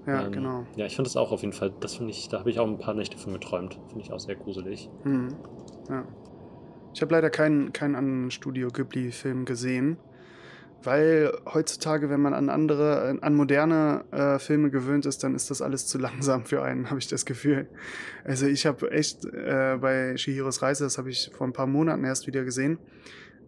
[0.06, 0.66] Ja, Ähm, genau.
[0.76, 2.68] Ja, ich fand das auch auf jeden Fall, das finde ich, da habe ich auch
[2.68, 3.78] ein paar Nächte von geträumt.
[3.88, 4.90] Finde ich auch sehr gruselig.
[5.04, 5.30] Hm.
[5.88, 6.06] Ja.
[6.94, 9.98] Ich habe leider keinen, keinen anderen Studio Ghibli-Film gesehen.
[10.82, 15.62] Weil heutzutage, wenn man an andere, an moderne äh, Filme gewöhnt ist, dann ist das
[15.62, 17.68] alles zu langsam für einen, habe ich das Gefühl.
[18.24, 22.06] Also ich habe echt äh, bei Shihiros Reise, das habe ich vor ein paar Monaten
[22.06, 22.80] erst wieder gesehen,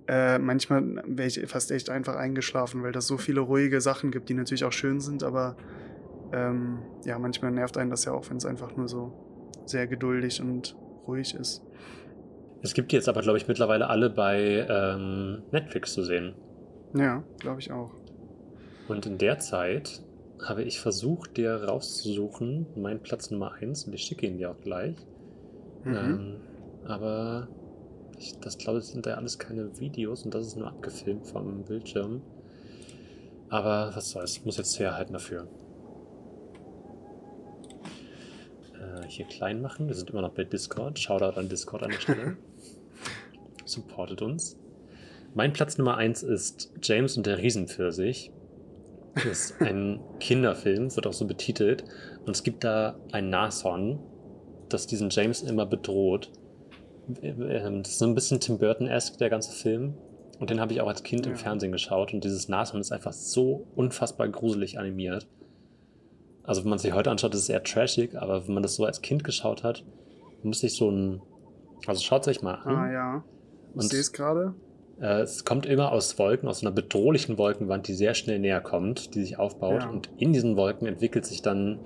[0.08, 4.28] äh, manchmal wäre ich fast echt einfach eingeschlafen, weil das so viele ruhige Sachen gibt,
[4.28, 5.56] die natürlich auch schön sind, aber
[6.34, 9.14] ähm, ja, manchmal nervt einen das ja auch, wenn es einfach nur so
[9.66, 10.76] sehr geduldig und
[11.08, 11.64] ruhig ist.
[12.64, 16.34] Es gibt die jetzt aber, glaube ich, mittlerweile alle bei ähm, Netflix zu sehen.
[16.96, 17.92] Ja, glaube ich auch.
[18.88, 20.02] Und in der Zeit
[20.44, 24.60] habe ich versucht, dir rauszusuchen, meinen Platz Nummer 1, und ich schicke ihn dir auch
[24.60, 24.96] gleich.
[25.84, 25.96] Mhm.
[25.96, 26.36] Ähm,
[26.86, 27.48] aber
[28.18, 31.64] ich, das glaube ich sind ja alles keine Videos und das ist nur abgefilmt vom
[31.64, 32.22] Bildschirm.
[33.50, 35.48] Aber was soll's, ich muss jetzt herhalten dafür.
[38.74, 41.00] Äh, hier klein machen, wir sind immer noch bei Discord.
[41.00, 42.38] Shoutout an Discord an der Stelle.
[43.72, 44.58] Supportet uns.
[45.34, 48.32] Mein Platz Nummer 1 ist James und der Riesenpfirsich.
[49.16, 51.84] Das ist ein Kinderfilm, wird auch so betitelt.
[52.26, 54.00] Und es gibt da ein Nashorn,
[54.70, 56.32] das diesen James immer bedroht.
[57.22, 59.96] Ähm, Das ist so ein bisschen Tim Burton-esque, der ganze Film.
[60.40, 61.38] Und den habe ich auch als Kind im Ja.
[61.38, 62.14] Fernsehen geschaut.
[62.14, 65.28] Und dieses Nashorn ist einfach so unfassbar gruselig animiert.
[66.44, 68.84] Also, wenn man sich heute anschaut, ist es eher trashig, aber wenn man das so
[68.86, 69.84] als Kind geschaut hat,
[70.42, 71.22] muss ich so ein.
[71.86, 72.76] Also, schaut es euch mal an.
[72.76, 73.24] Ah ja.
[73.72, 74.54] Ich Und- sehe es gerade.
[75.00, 79.16] Äh, es kommt immer aus Wolken, aus einer bedrohlichen Wolkenwand, die sehr schnell näher kommt,
[79.16, 79.82] die sich aufbaut.
[79.82, 79.90] Ja.
[79.90, 81.80] Und in diesen Wolken entwickelt sich dann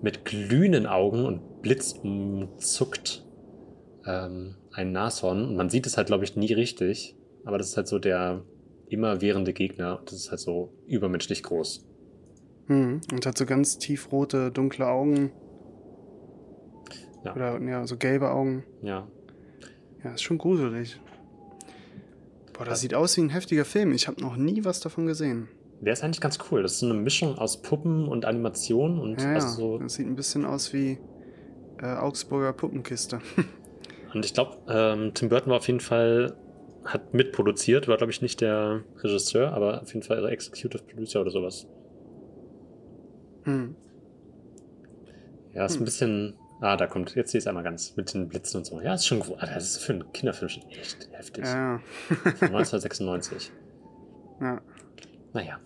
[0.00, 3.24] mit glühenden Augen und blitzumzuckt
[4.06, 5.44] ähm, ein Nashorn.
[5.48, 7.16] Und man sieht es halt, glaube ich, nie richtig.
[7.44, 8.42] Aber das ist halt so der
[8.88, 9.98] immerwährende Gegner.
[10.00, 11.86] Und das ist halt so übermenschlich groß.
[12.68, 13.00] Mhm.
[13.12, 15.32] Und hat so ganz tiefrote, dunkle Augen.
[17.24, 17.34] Ja.
[17.36, 18.64] Oder ja, so gelbe Augen.
[18.82, 19.06] Ja.
[20.04, 21.00] Ja, ist schon gruselig.
[22.52, 23.92] Boah, das sieht aus wie ein heftiger Film.
[23.92, 25.48] Ich habe noch nie was davon gesehen.
[25.80, 26.62] Der ist eigentlich ganz cool.
[26.62, 28.98] Das ist so eine Mischung aus Puppen und Animation.
[29.00, 30.98] Und Ja, also so Das sieht ein bisschen aus wie
[31.80, 33.20] äh, Augsburger Puppenkiste.
[34.14, 36.36] Und ich glaube, ähm, Tim Burton war auf jeden Fall,
[36.84, 41.30] hat mitproduziert, war glaube ich nicht der Regisseur, aber auf jeden Fall Executive Producer oder
[41.30, 41.66] sowas.
[43.44, 43.74] hm.
[45.54, 45.82] Ja, ist Hm.
[45.82, 46.34] ein bisschen.
[46.64, 48.80] Ah, da kommt, jetzt sehe ich es einmal ganz mit den Blitzen und so.
[48.80, 51.44] Ja, ist schon gro- ah, Das ist für einen Kinderfilm schon echt heftig.
[51.44, 53.50] Ja, Von 1996.
[54.40, 54.60] ja.
[55.32, 55.58] Naja,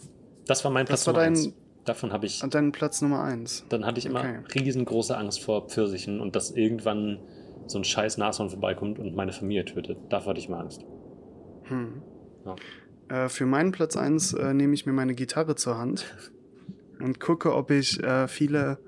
[0.46, 1.52] das war mein Das Platz war Nummer dein- eins.
[1.84, 3.64] Davon habe ich, Und dann Platz Nummer eins.
[3.68, 4.40] dann hatte ich immer Okay.
[4.58, 7.18] riesengroße Angst vor Pfirsichen und dass irgendwann
[7.66, 9.98] so ein scheiß Nashorn vorbeikommt und meine Familie tötet.
[10.08, 10.82] Davor hatte ich mal Angst.
[11.64, 12.02] Hm.
[12.44, 12.56] Ja.
[13.24, 16.06] Äh, für meinen Platz 1 äh, nehme ich mir meine Gitarre zur Hand
[17.00, 18.78] und gucke, ob ich äh, viele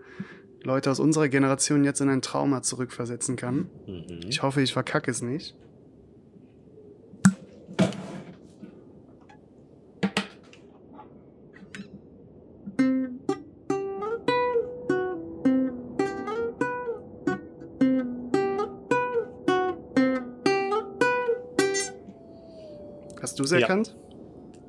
[0.63, 3.69] Leute aus unserer Generation jetzt in ein Trauma zurückversetzen kann.
[3.87, 4.21] Mhm.
[4.29, 5.55] Ich hoffe, ich verkacke es nicht.
[23.21, 23.59] Hast du es ja.
[23.59, 23.95] erkannt?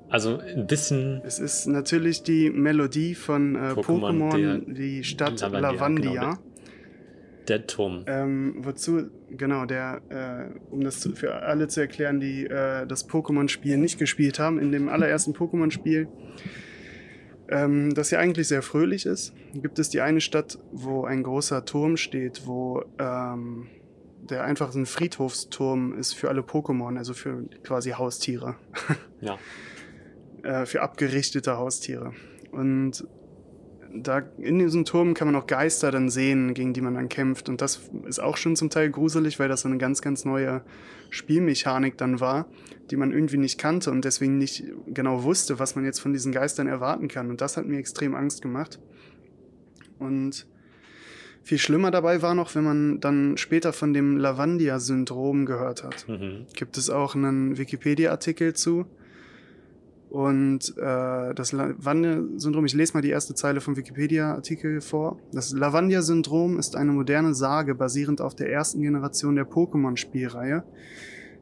[0.10, 5.40] Also ein bisschen Es ist natürlich die Melodie von äh, Pokémon, Pokémon, der die Stadt
[5.42, 6.12] Lavandia, Lavandia.
[6.22, 6.38] genau,
[7.48, 8.04] der Turm.
[8.08, 13.10] Ähm, wozu, genau, der, äh, um das zu, für alle zu erklären, die äh, das
[13.10, 16.08] Pokémon-Spiel nicht gespielt haben, in dem allerersten Pokémon-Spiel,
[17.50, 21.66] ähm, das ja eigentlich sehr fröhlich ist, gibt es die eine Stadt, wo ein großer
[21.66, 23.68] Turm steht, wo ähm,
[24.30, 28.56] der einfach ein Friedhofsturm ist für alle Pokémon, also für quasi Haustiere,
[29.22, 29.38] Ja.
[30.44, 32.14] äh, für abgerichtete Haustiere.
[32.52, 33.06] Und
[33.94, 37.50] da in diesem Turm kann man auch Geister dann sehen, gegen die man dann kämpft.
[37.50, 40.62] Und das ist auch schon zum Teil gruselig, weil das so eine ganz, ganz neue
[41.10, 42.48] Spielmechanik dann war,
[42.92, 46.32] die man irgendwie nicht kannte und deswegen nicht genau wusste, was man jetzt von diesen
[46.32, 47.30] Geistern erwarten kann.
[47.30, 48.80] Und das hat mir extrem Angst gemacht.
[49.98, 50.46] Und
[51.44, 56.46] viel schlimmer dabei war noch, wenn man dann später von dem Lavandia-Syndrom gehört hat Mhm.
[56.54, 58.86] gibt es auch einen Wikipedia-Artikel zu.
[60.10, 65.20] Und äh, das Lavandia-Syndrom, ich lese mal die erste Zeile vom Wikipedia-Artikel vor.
[65.32, 70.64] Das Lavandia-Syndrom ist eine moderne Sage basierend auf der ersten Generation der Pokémon-Spielreihe.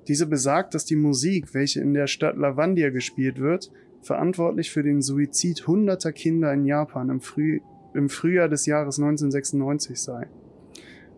[0.10, 5.02] Diese besagt, dass die Musik, welche in der Stadt Lavandia gespielt wird, verantwortlich für den
[5.02, 7.62] Suizid hunderter Kinder in Japan im, Früh
[7.94, 10.28] im Frühjahr des Jahres 1996 sei.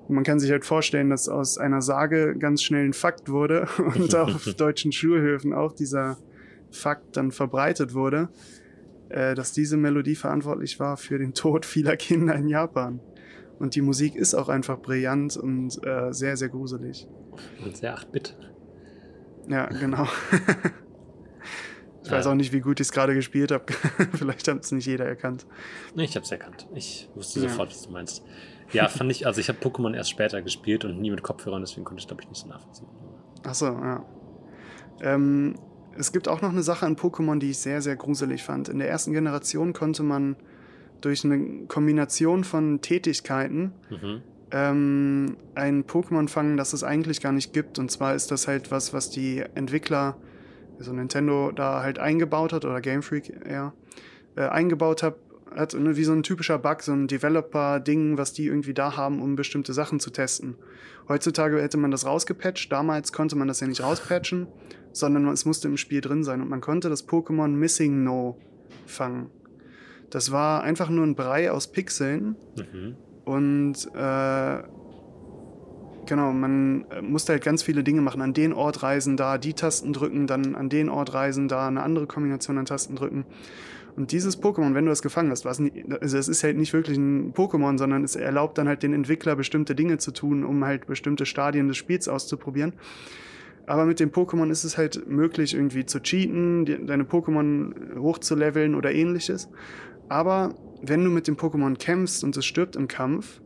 [0.08, 3.68] Und man kann sich halt vorstellen, dass aus einer Sage ganz schnell ein Fakt wurde
[3.96, 6.18] und auf deutschen Schulhöfen auch dieser
[6.72, 8.30] Fakt dann verbreitet wurde,
[9.10, 13.00] äh, dass diese Melodie verantwortlich war für den Tod vieler Kinder in Japan.
[13.58, 17.08] Und die Musik ist auch einfach brillant und äh, sehr, sehr gruselig.
[17.64, 18.38] Und sehr 8-Bit.
[19.50, 20.08] Ja, genau.
[22.04, 23.66] ich weiß auch nicht, wie gut ich es gerade gespielt habe.
[24.14, 25.46] Vielleicht hat es nicht jeder erkannt.
[25.96, 26.68] Nee, ich hab's erkannt.
[26.74, 27.50] Ich wusste Ja.
[27.50, 28.24] sofort, was du meinst.
[28.72, 31.84] Ja, fand ich, also ich habe Pokémon erst später gespielt und nie mit Kopfhörern, deswegen
[31.84, 32.88] konnte ich, glaube ich, nicht so nachvollziehen.
[33.44, 34.06] Achso, ja.
[35.02, 35.56] Ähm,
[36.00, 38.70] es gibt auch noch eine Sache an Pokémon, die ich sehr, sehr gruselig fand.
[38.70, 40.38] In der ersten Generation konnte man
[41.02, 44.22] durch eine Kombination von Tätigkeiten Mhm.
[44.52, 47.80] ähm, ein Pokémon fangen, das es eigentlich gar nicht gibt.
[47.80, 50.16] Und zwar ist das halt was, was die Entwickler,
[50.80, 53.74] also Nintendo, da halt eingebaut hat, oder Game Freak eher,
[54.38, 55.16] äh, eingebaut hat,
[55.56, 59.22] hat ne, wie so ein typischer Bug, so ein Developer-Ding, was die irgendwie da haben,
[59.22, 60.56] um bestimmte Sachen zu testen.
[61.08, 64.48] Heutzutage hätte man das rausgepatcht, damals konnte man das ja nicht rauspatchen,
[64.92, 68.38] sondern es musste im Spiel drin sein und man konnte das Pokémon Missing No
[68.86, 69.30] fangen.
[70.10, 72.36] Das war einfach nur ein Brei aus Pixeln,
[72.74, 72.96] Mhm.
[73.26, 74.64] und äh,
[76.06, 78.22] genau, man äh, musste halt ganz viele Dinge machen.
[78.22, 81.84] An den Ort reisen, da die Tasten drücken, dann an den Ort reisen, da eine
[81.84, 83.26] andere Kombination an Tasten drücken.
[84.00, 86.72] Und dieses Pokémon, wenn du das gefangen hast, was nie, also es ist halt nicht
[86.72, 90.64] wirklich ein Pokémon, sondern es erlaubt dann halt den Entwickler bestimmte Dinge zu tun, um
[90.64, 92.72] halt bestimmte Stadien des Spiels auszuprobieren.
[93.68, 98.74] Aber mit dem Pokémon ist es halt möglich, irgendwie zu cheaten, die, deine Pokémon hochzuleveln
[98.74, 99.50] oder ähnliches.
[100.08, 103.42] Aber wenn du mit dem Pokémon kämpfst und es stirbt im Kampf,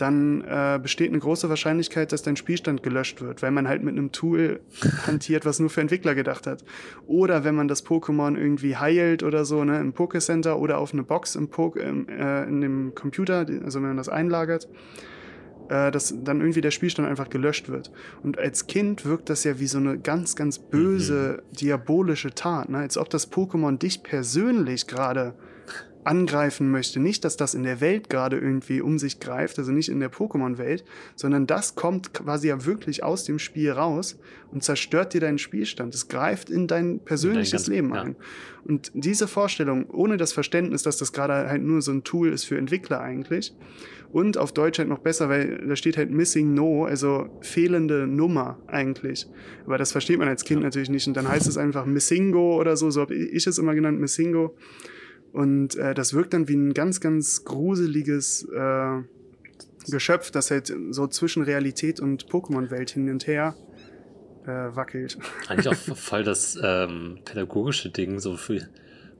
[0.00, 3.96] dann äh, besteht eine große Wahrscheinlichkeit, dass dein Spielstand gelöscht wird, weil man halt mit
[3.96, 4.60] einem Tool
[5.06, 6.64] hantiert, was nur für Entwickler gedacht hat.
[7.06, 11.02] Oder wenn man das Pokémon irgendwie heilt oder so, ne, im Pokécenter oder auf eine
[11.02, 14.68] Box im Po- im, äh, in dem Computer, also wenn man das einlagert,
[15.68, 17.90] äh, dass dann irgendwie der Spielstand einfach gelöscht wird.
[18.22, 22.78] Und als Kind wirkt das ja wie so eine ganz, ganz böse, diabolische Tat, ne?
[22.78, 25.34] als ob das Pokémon dich persönlich gerade
[26.04, 27.00] angreifen möchte.
[27.00, 30.10] Nicht, dass das in der Welt gerade irgendwie um sich greift, also nicht in der
[30.10, 30.84] Pokémon-Welt,
[31.16, 34.18] sondern das kommt quasi ja wirklich aus dem Spiel raus
[34.52, 35.94] und zerstört dir deinen Spielstand.
[35.94, 38.02] Es greift in dein persönliches ganz- Leben ja.
[38.02, 38.16] ein.
[38.64, 42.44] Und diese Vorstellung, ohne das Verständnis, dass das gerade halt nur so ein Tool ist
[42.44, 43.54] für Entwickler eigentlich,
[44.10, 48.58] und auf Deutsch halt noch besser, weil da steht halt Missing No, also fehlende Nummer
[48.66, 49.26] eigentlich.
[49.66, 51.06] Aber das versteht man als Kind natürlich nicht.
[51.06, 54.56] Und dann heißt es einfach Missingo oder so, so habe ich es immer genannt, Missingo.
[55.32, 59.02] Und äh, das wirkt dann wie ein ganz, ganz gruseliges äh,
[59.90, 63.54] Geschöpf, das halt so zwischen Realität und Pokémon-Welt hin und her
[64.44, 65.18] äh, wackelt.
[65.48, 68.68] Eigentlich auch voll das ähm, pädagogische Ding, so für,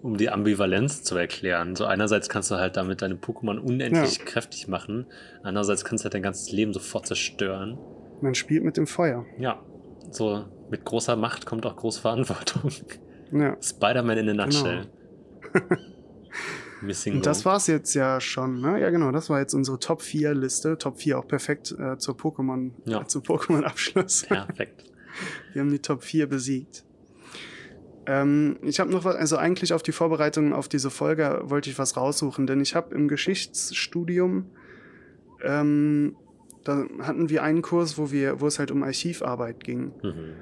[0.03, 1.77] um die Ambivalenz zu erklären.
[1.77, 4.25] So einerseits kannst du halt damit deine Pokémon unendlich Ja.
[4.25, 5.07] kräftig machen,
[5.43, 7.79] andererseits kannst du halt dein ganzes Leben sofort zerstören.
[8.21, 9.25] Man spielt mit dem Feuer.
[9.39, 9.63] Ja,
[10.11, 12.71] so mit großer Macht kommt auch große Verantwortung.
[13.33, 13.57] Ja.
[13.63, 14.87] Spider-Man in a nutshell.
[16.81, 17.51] Missing Und das Go.
[17.51, 18.81] war's jetzt ja schon, ne?
[18.81, 20.79] Ja, genau, das war jetzt unsere Top 4 Liste.
[20.79, 23.01] Top 4 auch perfekt äh, zur Pokémon, Ja.
[23.01, 24.23] äh, zum Pokémon-Abschluss.
[24.29, 24.85] Perfekt.
[25.53, 26.85] Wir haben die Top 4 besiegt.
[28.07, 31.79] Ähm, ich habe noch was, also eigentlich auf die Vorbereitung auf diese Folge wollte ich
[31.79, 34.47] was raussuchen, denn ich habe im Geschichtsstudium,
[35.43, 36.17] ähm,
[36.65, 39.93] da hatten wir einen Kurs, wo wir, wo es halt um Archivarbeit ging.
[40.03, 40.33] Mhm.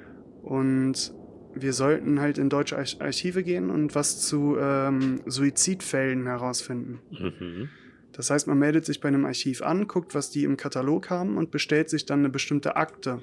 [0.43, 1.13] Und
[1.61, 6.99] wir sollten halt in deutsche Arch Archive gehen und was zu ähm, Suizidfällen herausfinden.
[7.11, 7.69] Mhm.
[8.11, 11.37] Das heißt, man meldet sich bei einem Archiv an, guckt, was die im Katalog haben
[11.37, 13.21] und bestellt sich dann eine bestimmte Akte,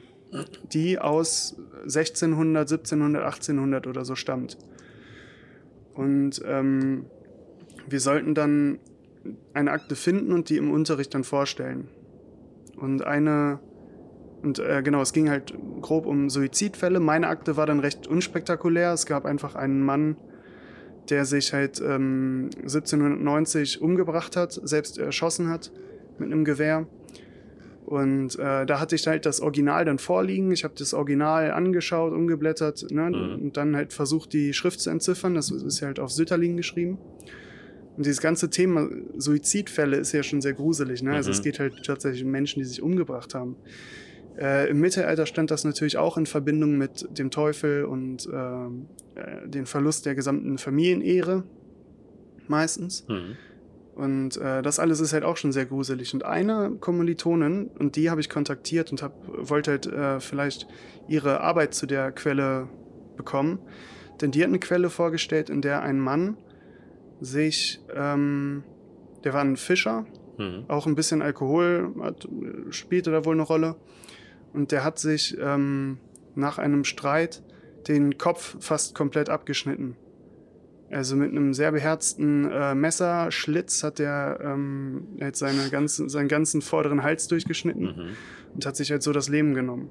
[0.72, 4.56] die aus 1600, 1700, 1800 oder so stammt.
[5.94, 7.06] Und ähm,
[7.88, 8.78] wir sollten dann
[9.52, 11.88] eine Akte finden und die im Unterricht dann vorstellen.
[12.76, 13.60] Und eine,
[14.44, 17.00] und äh, genau, es ging halt grob um Suizidfälle.
[17.00, 18.92] Meine Akte war dann recht unspektakulär.
[18.92, 20.16] Es gab einfach einen Mann,
[21.10, 25.72] der sich halt ähm, 1790 umgebracht hat, selbst erschossen hat
[26.18, 26.86] mit einem Gewehr.
[27.86, 30.52] Und äh, da hatte ich halt das Original dann vorliegen.
[30.52, 33.10] Ich habe das Original angeschaut, umgeblättert ne?
[33.10, 33.42] Mhm.
[33.44, 35.34] und dann halt versucht, die Schrift zu entziffern.
[35.34, 36.98] Das ist ja halt auf Sütterlin geschrieben.
[37.96, 38.88] Und dieses ganze Thema
[39.18, 41.02] Suizidfälle ist ja schon sehr gruselig.
[41.02, 41.12] Ne?
[41.12, 41.34] Also Mhm.
[41.34, 43.56] es geht halt tatsächlich um Menschen, die sich umgebracht haben.
[44.38, 49.48] Äh, Im Mittelalter stand das natürlich auch in Verbindung mit dem Teufel und ähm, äh,
[49.48, 51.44] den Verlust der gesamten Familienehre
[52.48, 53.06] meistens.
[53.08, 53.36] Mhm.
[53.94, 56.12] Und äh, das alles ist halt auch schon sehr gruselig.
[56.14, 60.66] Und eine Kommilitonin, und die habe ich kontaktiert und hab, wollte halt äh, vielleicht
[61.06, 62.68] ihre Arbeit zu der Quelle
[63.16, 63.60] bekommen.
[64.20, 66.36] Denn die hat eine Quelle vorgestellt, in der ein Mann
[67.20, 68.64] sich, ähm,
[69.22, 70.06] der war ein Fischer,
[70.38, 70.64] Mhm.
[70.68, 72.28] auch ein bisschen Alkohol hat,
[72.70, 73.76] spielte da wohl eine Rolle.
[74.54, 75.98] Und der hat sich ähm,
[76.34, 77.42] nach einem Streit
[77.88, 79.96] den Kopf fast komplett abgeschnitten.
[80.90, 86.62] Also mit einem sehr beherzten äh, Messerschlitz hat er ähm, halt seine ganzen, seinen ganzen
[86.62, 88.08] vorderen Hals durchgeschnitten Mhm.
[88.54, 89.90] und hat sich halt so das Leben genommen.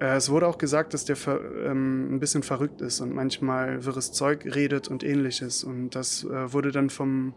[0.00, 1.16] Äh, es wurde auch gesagt, dass der
[1.64, 5.64] ähm, ein bisschen verrückt ist und manchmal wirres Zeug redet und ähnliches.
[5.64, 7.32] Und das äh, wurde dann vom,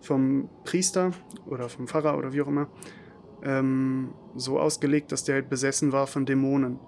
[0.00, 1.12] vom Priester
[1.46, 2.68] oder vom Pfarrer oder wie auch immer
[3.42, 6.78] ähm, so ausgelegt, dass der halt besessen war von Dämonen.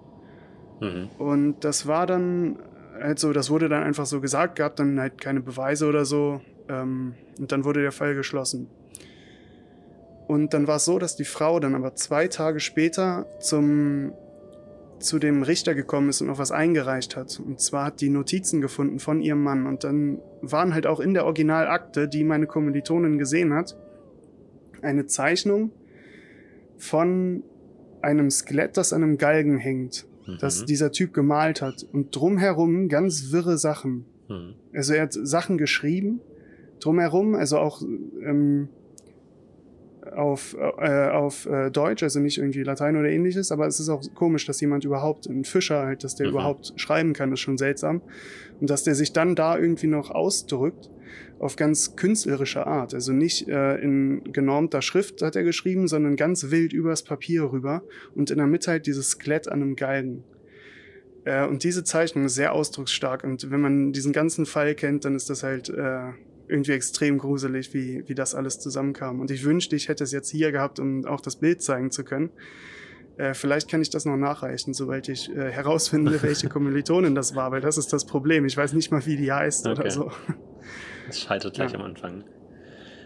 [0.79, 1.09] Mhm.
[1.17, 2.59] Und das war dann
[2.99, 6.41] halt so, das wurde dann einfach so gesagt, gab dann halt keine Beweise oder so.
[6.67, 8.67] Ähm, und dann wurde der Fall geschlossen.
[10.27, 14.13] Und dann war es so, dass die Frau dann aber zwei Tage später zum,
[14.99, 17.41] zu dem Richter gekommen ist und noch was eingereicht hat.
[17.43, 19.65] Und zwar hat die Notizen gefunden von ihrem Mann.
[19.65, 23.75] Und dann waren halt auch in der Originalakte, die meine Kommilitonin gesehen hat,
[24.81, 25.71] eine Zeichnung
[26.81, 27.43] von
[28.01, 30.07] einem Skelett, das an einem Galgen hängt
[30.39, 30.65] das Mhm.
[30.67, 31.85] dieser Typ gemalt hat.
[31.91, 34.05] Und drumherum ganz wirre Sachen.
[34.29, 34.53] Mhm.
[34.73, 36.21] Also er hat Sachen geschrieben,
[36.79, 38.69] drumherum, also auch ähm,
[40.15, 44.01] auf, äh, auf äh, Deutsch, also nicht irgendwie Latein oder ähnliches, aber es ist auch
[44.13, 46.33] komisch, dass jemand überhaupt, ein Fischer halt, dass der Mhm.
[46.33, 48.01] überhaupt schreiben kann, ist schon seltsam.
[48.59, 50.89] Und dass der sich dann da irgendwie noch ausdrückt
[51.39, 52.93] auf ganz künstlerische Art.
[52.93, 57.81] Also nicht äh, in genormter Schrift hat er geschrieben, sondern ganz wild übers Papier rüber
[58.13, 60.23] und in der Mitte halt dieses Skelett an einem Galgen.
[61.25, 63.23] Äh, und diese Zeichnung ist sehr ausdrucksstark.
[63.23, 66.09] Und wenn man diesen ganzen Fall kennt, dann ist das halt äh,
[66.51, 69.19] irgendwie extrem gruselig, wie, wie das alles zusammenkam.
[69.19, 72.03] Und ich wünschte, ich hätte es jetzt hier gehabt, um auch das Bild zeigen zu
[72.03, 72.29] können.
[73.17, 77.51] Äh, vielleicht kann ich das noch nachreichen, sobald ich äh, herausfinde, welche Kommilitonin das war,
[77.51, 78.45] weil das ist das Problem.
[78.45, 79.79] Ich weiß nicht mal, wie die heißt Okay.
[79.81, 80.11] oder so.
[81.09, 81.79] Es scheitert gleich Ja.
[81.79, 82.23] am Anfang.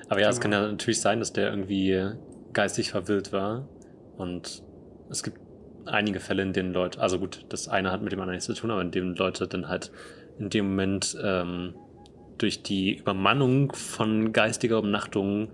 [0.09, 0.57] Aber ja, es Genau.
[0.57, 2.11] kann ja natürlich sein, dass der irgendwie
[2.53, 3.67] geistig verwirrt war.
[4.17, 4.63] Und
[5.09, 5.39] es gibt
[5.85, 8.53] einige Fälle, in denen Leute, also gut, das eine hat mit dem anderen nichts zu
[8.53, 9.91] tun, aber in denen Leute dann halt
[10.39, 11.73] in dem Moment ähm,
[12.37, 15.49] durch die Übermannung von geistiger Umnachtung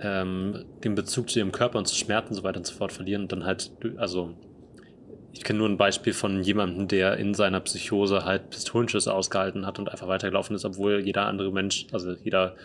[0.00, 2.92] ähm, den Bezug zu ihrem Körper und zu Schmerzen und so weiter und so fort
[2.92, 4.34] verlieren und dann halt, also
[5.32, 9.78] ich kenne nur ein Beispiel von jemandem, der in seiner Psychose halt Pistolenschüsse ausgehalten hat
[9.78, 12.56] und einfach weitergelaufen ist, obwohl jeder andere Mensch, also jeder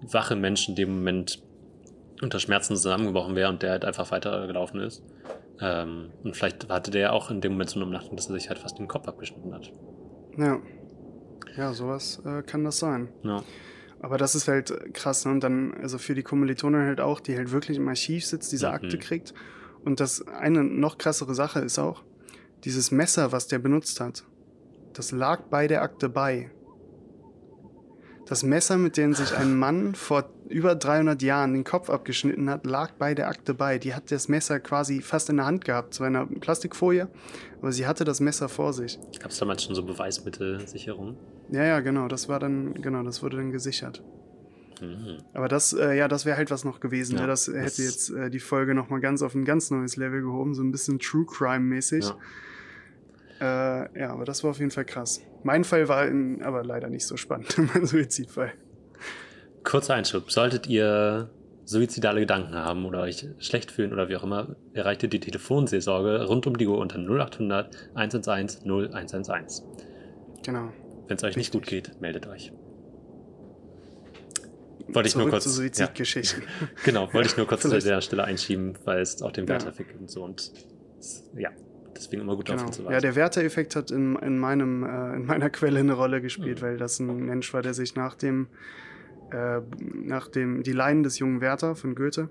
[0.00, 1.42] wache Mensch in dem Moment
[2.22, 5.02] unter Schmerzen zusammengebrochen wäre und der halt einfach weitergelaufen ist.
[5.60, 8.48] Ähm, und vielleicht hatte der auch in dem Moment so eine Umnachtung, dass er sich
[8.48, 9.70] halt fast den Kopf abgeschnitten hat.
[10.38, 10.60] Ja.
[11.56, 13.08] Ja, sowas äh, kann das sein.
[13.22, 13.42] Ja.
[14.00, 15.32] Aber das ist halt krass, ne?
[15.32, 18.68] Und dann, also für die Kommilitonin halt auch, die halt wirklich im Archiv sitzt, diese
[18.68, 18.74] Mhm.
[18.74, 19.32] Akte kriegt.
[19.84, 22.02] Und das eine noch krassere Sache ist auch,
[22.64, 24.24] dieses Messer, was der benutzt hat,
[24.92, 26.50] das lag bei der Akte bei.
[28.28, 32.66] Das Messer, mit dem sich ein Mann vor über 300 Jahren den Kopf abgeschnitten hat,
[32.66, 33.78] lag bei der Akte bei.
[33.78, 37.08] Die hat das Messer quasi fast in der Hand gehabt, zwar in einer Plastikfolie,
[37.60, 38.98] aber sie hatte das Messer vor sich.
[39.20, 41.16] Gab es damals schon so Beweismittelsicherung?
[41.50, 44.02] Ja, ja, genau, das war dann, genau, das wurde dann gesichert.
[44.80, 45.18] Mhm.
[45.32, 47.14] Aber das, äh, ja, das wäre halt was noch gewesen.
[47.16, 47.26] Ja, ne?
[47.28, 50.54] Das das- hätte jetzt äh, die Folge nochmal ganz auf ein ganz neues Level gehoben,
[50.54, 52.04] so ein bisschen True Crime-mäßig.
[52.04, 52.16] Ja.
[53.40, 55.20] Äh, ja, aber das war auf jeden Fall krass.
[55.42, 58.52] Mein Fall war in, aber leider nicht so spannend, mein Suizidfall.
[59.64, 60.30] Kurzer Einschub.
[60.30, 61.28] Solltet ihr
[61.64, 66.24] suizidale Gedanken haben oder euch schlecht fühlen oder wie auch immer, erreicht ihr die Telefonseelsorge
[66.26, 69.62] rund um die Uhr unter 0800 111 0111.
[70.44, 70.68] Genau.
[71.08, 71.52] Wenn es euch nicht Richtig.
[71.52, 72.52] gut geht, meldet euch.
[74.88, 75.42] Wollte ich nur kurz.
[75.44, 76.44] zu ja, Suizidgeschichten.
[76.84, 79.50] genau, wollte ich nur kurz an Vielleicht- der Stelle einschieben, weil es auch den Ja.
[79.50, 80.52] Werteffekt gibt und so und
[81.36, 81.50] ja,
[81.96, 82.70] deswegen immer gut darauf Genau.
[82.72, 82.92] hinzuweisen.
[82.94, 86.66] Ja, der Werther-Effekt hat in, in, meinem, äh, in meiner Quelle eine Rolle gespielt, Mhm.
[86.66, 88.48] weil das ein Mensch war, der sich nach dem,
[89.32, 89.60] äh,
[89.94, 92.28] nach dem Die Leiden des jungen Werther von Goethe,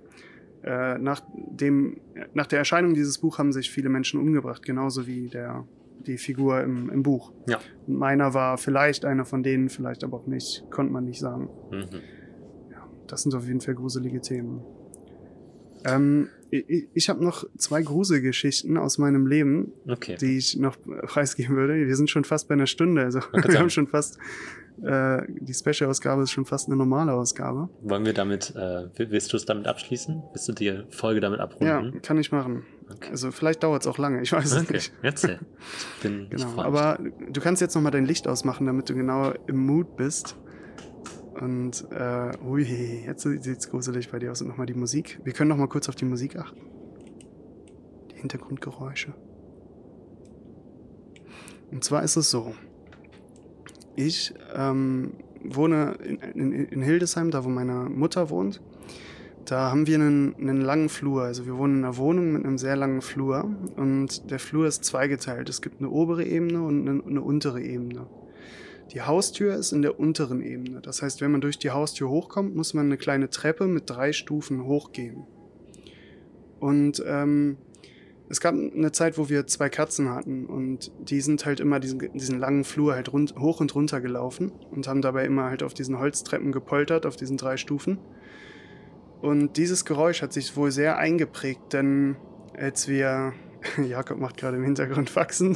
[0.64, 1.98] äh, nach, dem,
[2.34, 5.66] nach der Erscheinung dieses Buch haben sich viele Menschen umgebracht, genauso wie der,
[6.08, 7.32] die Figur im, im Buch.
[7.48, 7.60] Ja.
[7.88, 11.50] Und meiner war vielleicht einer von denen, vielleicht aber auch nicht, konnte man nicht sagen.
[11.72, 11.86] Mhm.
[12.72, 14.62] Ja, das sind auf jeden Fall gruselige Themen.
[15.86, 20.16] Ähm, ich ich habe noch zwei Gruselgeschichten aus meinem Leben, Okay.
[20.20, 21.76] die ich noch preisgeben würde.
[21.88, 23.58] Wir sind schon fast bei einer Stunde, also wir sagen.
[23.60, 24.18] haben schon fast,
[24.84, 27.70] äh, die Special-Ausgabe ist schon fast eine normale Ausgabe.
[27.82, 30.22] Wollen wir damit, äh, will- willst du es damit abschließen?
[30.34, 32.02] Willst du die Folge damit Ja, abrunden?
[32.02, 32.64] kann ich machen.
[32.90, 33.10] Okay.
[33.10, 34.94] Also vielleicht dauert es auch lange, ich weiß es Okay, nicht.
[35.02, 35.40] erzähl.
[35.98, 37.00] Ich bin Genau, aber
[37.32, 40.38] du kannst jetzt nochmal dein Licht ausmachen, damit du genau im Mood bist.
[41.40, 42.64] Und, äh, ui,
[43.06, 44.42] jetzt sieht's gruselig bei dir aus.
[44.42, 45.20] Und nochmal die Musik.
[45.24, 46.62] Wir können nochmal kurz auf die Musik achten.
[48.12, 49.14] Die Hintergrundgeräusche.
[51.72, 52.54] Und zwar ist es so.
[53.96, 55.14] Ich ähm,
[55.44, 58.62] wohne in, in, in Hildesheim, da wo meine Mutter wohnt.
[59.46, 61.24] Da haben wir einen, einen langen Flur.
[61.24, 63.56] Also wir wohnen in einer Wohnung mit einem sehr langen Flur.
[63.76, 65.50] Und der Flur ist zweigeteilt.
[65.50, 68.08] Es gibt eine obere Ebene und eine, eine untere Ebene.
[68.92, 70.82] Die Haustür ist in der unteren Ebene.
[70.82, 74.14] Das heißt, wenn man durch die Haustür hochkommt, muss man eine kleine Treppe mit drei
[74.14, 75.26] Stufen hochgehen.
[76.60, 77.58] Und ähm,
[78.30, 82.00] es gab eine Zeit, wo wir zwei Katzen hatten und die sind halt immer diesen,
[82.14, 85.74] diesen langen Flur halt rund, hoch und runter gelaufen und haben dabei immer halt auf
[85.74, 88.00] diesen Holztreppen gepoltert, auf diesen drei Stufen.
[89.22, 92.16] Und dieses Geräusch hat sich wohl sehr eingeprägt, denn
[92.58, 93.34] als wir,
[93.88, 95.56] Jakob macht gerade im Hintergrund Faxen,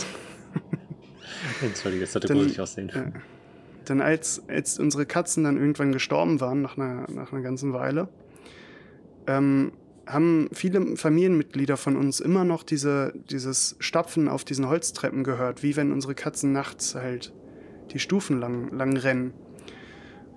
[1.62, 2.90] Entschuldige, es sollte Dann- gruselig aussehen.
[2.90, 3.12] äh,
[3.88, 8.08] denn als, als unsere Katzen dann irgendwann gestorben waren, nach einer, nach einer ganzen Weile,
[9.26, 9.72] ähm,
[10.06, 15.76] haben viele Familienmitglieder von uns immer noch diese, dieses Stapfen auf diesen Holztreppen gehört, wie
[15.76, 17.32] wenn unsere Katzen nachts halt
[17.92, 19.34] die Stufen lang, lang rennen.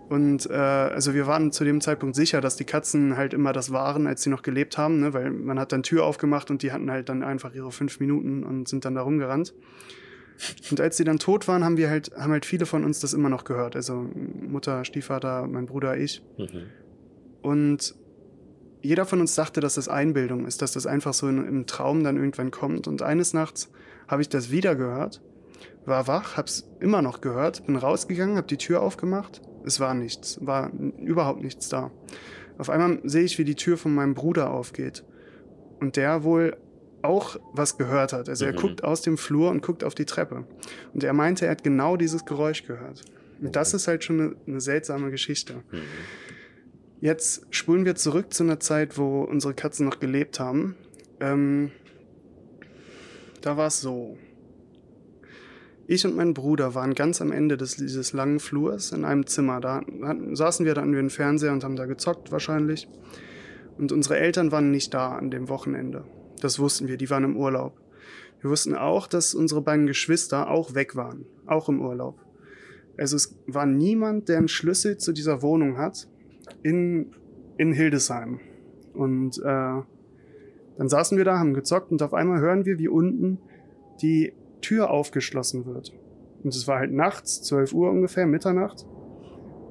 [0.09, 3.73] Und äh, also wir waren zu dem Zeitpunkt sicher, dass die Katzen halt immer das
[3.73, 5.15] waren, als sie noch gelebt haben, ne?
[5.15, 8.45] weil man hat dann Tür aufgemacht und die hatten halt dann einfach ihre fünf Minuten
[8.45, 9.55] und sind dann da rumgerannt.
[10.71, 13.13] Und als sie dann tot waren, haben wir halt, haben halt viele von uns das
[13.13, 13.77] immer noch gehört.
[13.77, 16.23] Also Mutter, Stiefvater, mein Bruder, ich.
[16.39, 16.65] Mhm.
[17.43, 17.95] Und
[18.83, 22.03] jeder von uns dachte, dass das Einbildung ist, dass das einfach so in, im Traum
[22.03, 22.89] dann irgendwann kommt.
[22.89, 23.71] Und eines Nachts
[24.09, 25.23] habe ich das wieder gehört,
[25.85, 29.41] war wach, hab's immer noch gehört, bin rausgegangen, hab die Tür aufgemacht.
[29.65, 31.91] Es war nichts, war überhaupt nichts da.
[32.59, 35.05] Auf einmal sehe ich, wie die Tür von meinem Bruder aufgeht.
[35.81, 36.57] Und der wohl
[37.03, 38.29] auch was gehört hat.
[38.29, 38.57] Also er Mhm.
[38.57, 40.45] guckt aus dem Flur und guckt auf die Treppe.
[40.95, 43.03] Und er meinte, er hat genau dieses Geräusch gehört.
[43.41, 45.55] Und das ist halt schon eine, eine seltsame Geschichte.
[45.73, 45.79] Mhm.
[47.01, 50.77] Jetzt spulen wir zurück zu einer Zeit, wo unsere Katzen noch gelebt haben.
[51.21, 51.73] Ähm,
[53.41, 54.17] da war es so.
[55.89, 59.61] Ich und mein Bruder waren ganz am Ende des, dieses langen Flurs in einem Zimmer.
[59.61, 62.89] Da hatten, saßen wir, da hatten wir einen Fernseher und haben da gezockt wahrscheinlich.
[63.79, 66.05] Und unsere Eltern waren nicht da an dem Wochenende.
[66.43, 67.81] Das wussten wir, die waren im Urlaub.
[68.41, 72.19] Wir wussten auch, dass unsere beiden Geschwister auch weg waren, auch im Urlaub.
[72.99, 76.09] Also es war niemand, der einen Schlüssel zu dieser Wohnung hat
[76.65, 77.13] in,
[77.59, 78.41] in Hildesheim.
[78.93, 83.39] Und äh, dann saßen wir da, haben gezockt und auf einmal hören wir, wie unten
[84.03, 85.93] die Tür aufgeschlossen wird.
[86.43, 88.85] Und es war halt nachts, 12 Uhr ungefähr, Mitternacht.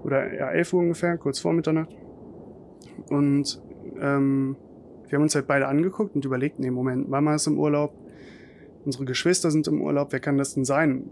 [0.03, 1.93] Oder ja, 11 Uhr ungefähr, kurz vor Mitternacht.
[3.09, 3.61] Und
[3.99, 4.55] ähm,
[5.11, 7.93] wir haben uns halt beide angeguckt und überlegt, nee, Moment, Mama ist im Urlaub,
[8.85, 11.03] unsere Geschwister sind im Urlaub, wer kann das denn sein?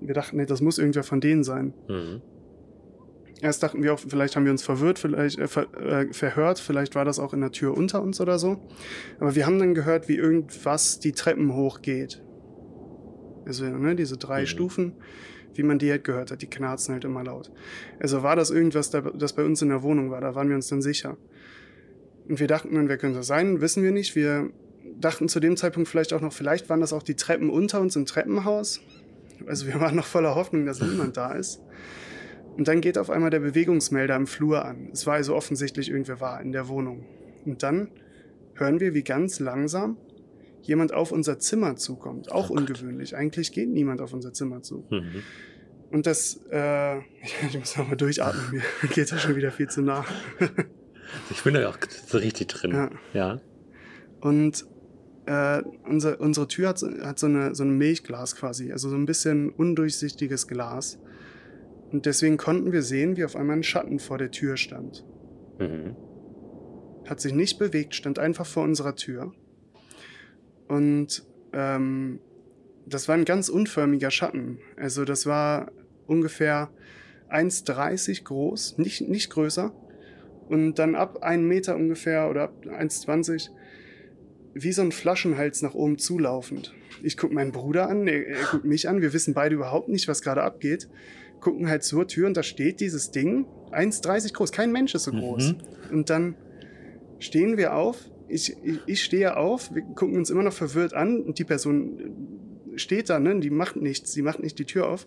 [0.00, 1.74] Wir dachten, nee, das muss irgendwer von denen sein.
[1.88, 2.22] Mhm.
[3.40, 6.94] Erst dachten wir auch, vielleicht haben wir uns verwirrt, vielleicht äh, ver, äh, verhört, vielleicht
[6.94, 8.58] war das auch in der Tür unter uns oder so.
[9.20, 12.22] Aber wir haben dann gehört, wie irgendwas die Treppen hochgeht.
[13.46, 14.46] Also ne, diese drei Mhm.
[14.46, 14.92] Stufen,
[15.54, 17.50] wie man die halt gehört hat, die knarzen halt immer laut.
[18.00, 20.56] Also war das irgendwas, da- das bei uns in der Wohnung war, da waren wir
[20.56, 21.16] uns dann sicher.
[22.28, 23.60] Und wir dachten dann, wer könnte das sein?
[23.60, 24.14] Wissen wir nicht.
[24.14, 24.50] Wir
[24.98, 27.96] dachten zu dem Zeitpunkt vielleicht auch noch, vielleicht waren das auch die Treppen unter uns
[27.96, 28.80] im Treppenhaus.
[29.46, 31.60] Also wir waren noch voller Hoffnung, dass niemand da ist.
[32.56, 34.88] Und dann geht auf einmal der Bewegungsmelder im Flur an.
[34.92, 37.06] Es war also offensichtlich irgendwer war in der Wohnung.
[37.44, 37.88] Und dann
[38.54, 39.96] hören wir, wie ganz langsam
[40.62, 42.32] jemand auf unser Zimmer zukommt.
[42.32, 43.16] Auch Oh ungewöhnlich.
[43.16, 44.84] Eigentlich geht niemand auf unser Zimmer zu.
[44.90, 45.22] Mhm.
[45.90, 46.98] Und das, äh,
[47.48, 50.04] ich muss noch mal durchatmen, mir geht das schon wieder viel zu nah.
[51.30, 52.72] Ich bin da auch so richtig drin.
[52.72, 52.90] Ja.
[53.14, 53.40] Ja.
[54.20, 54.66] Und
[55.26, 58.96] äh, unser, unsere Tür hat, so- hat so, eine, so ein Milchglas quasi, also so
[58.96, 60.98] ein bisschen undurchsichtiges Glas.
[61.92, 65.04] Und deswegen konnten wir sehen, wie auf einmal ein Schatten vor der Tür stand.
[65.58, 65.96] Mhm.
[67.06, 69.32] Hat sich nicht bewegt, stand einfach vor unserer Tür.
[70.68, 72.20] Und ähm,
[72.86, 74.58] das war ein ganz unförmiger Schatten.
[74.76, 75.70] Also das war
[76.06, 76.70] ungefähr
[77.30, 79.72] 1,30 groß, nicht, nicht größer.
[80.48, 83.50] Und dann ab 1 Meter ungefähr oder ab 1,20
[84.54, 86.74] wie so ein Flaschenhals nach oben zulaufend.
[87.02, 90.08] Ich gucke meinen Bruder an, er, er guckt mich an, wir wissen beide überhaupt nicht,
[90.08, 90.88] was gerade abgeht.
[91.40, 95.12] Gucken halt zur Tür und da steht dieses Ding, 1,30 groß, kein Mensch ist so
[95.12, 95.52] groß.
[95.52, 95.58] Mhm.
[95.92, 96.34] Und dann
[97.20, 101.20] stehen wir auf, ich, ich, ich stehe auf, wir gucken uns immer noch verwirrt an
[101.20, 102.47] und die Person
[102.78, 103.38] steht da, ne?
[103.40, 105.06] die macht nichts, die macht nicht die Tür auf.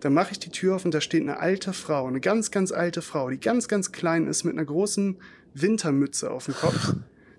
[0.00, 2.72] Dann mache ich die Tür auf und da steht eine alte Frau, eine ganz, ganz
[2.72, 5.18] alte Frau, die ganz, ganz klein ist mit einer großen
[5.54, 6.94] Wintermütze auf dem Kopf,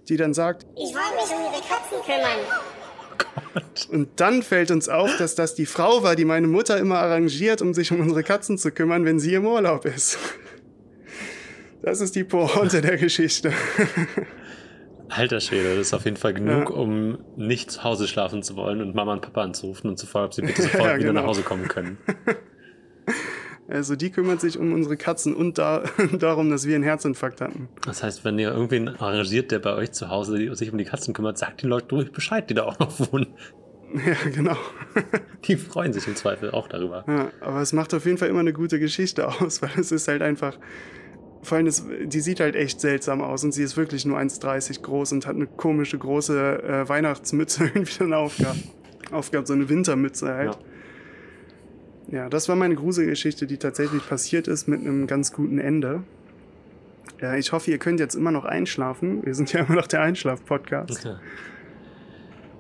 [0.07, 3.91] die dann sagt, Ich wollte mich um ihre Katzen kümmern.
[3.91, 7.61] und dann fällt uns auf, dass das die Frau war, die meine Mutter immer arrangiert,
[7.61, 10.17] um sich um unsere Katzen zu kümmern, wenn sie im Urlaub ist.
[11.81, 13.51] Das ist die Pointe der Geschichte.
[15.15, 16.75] Alter Schwede, das ist auf jeden Fall genug, Ja.
[16.75, 20.25] um nicht zu Hause schlafen zu wollen und Mama und Papa anzurufen und zu fragen,
[20.27, 21.27] ob sie bitte sofort Ja, wieder nach genau.
[21.27, 21.97] Hause kommen können.
[23.69, 25.83] Also die kümmert sich um unsere Katzen und da,
[26.19, 27.69] darum, dass wir einen Herzinfarkt hatten.
[27.85, 31.13] Das heißt, wenn ihr irgendwen arrangiert, der bei euch zu Hause sich um die Katzen
[31.13, 33.27] kümmert, sagt den Leuten ruhig Bescheid, die da auch noch wohnen.
[34.05, 34.57] Ja, genau.
[35.45, 37.05] Die freuen sich im Zweifel auch darüber.
[37.07, 40.07] Ja, aber es macht auf jeden Fall immer eine gute Geschichte aus, weil es ist
[40.09, 40.57] halt einfach.
[41.43, 44.81] Vor allem, das, die sieht halt echt seltsam aus und sie ist wirklich nur 1,30
[44.81, 48.59] groß und hat eine komische große äh, Weihnachtsmütze irgendwie dann aufgehabt.
[49.11, 50.57] Aufgehabt, so eine Wintermütze halt.
[52.07, 52.29] Ja.
[52.29, 56.03] das war meine Gruselgeschichte, die tatsächlich passiert ist mit einem ganz guten Ende.
[57.21, 59.25] Ja, ich hoffe, ihr könnt jetzt immer noch einschlafen.
[59.25, 61.03] Wir sind ja immer noch der Einschlaf-Podcast.
[61.03, 61.19] Ja.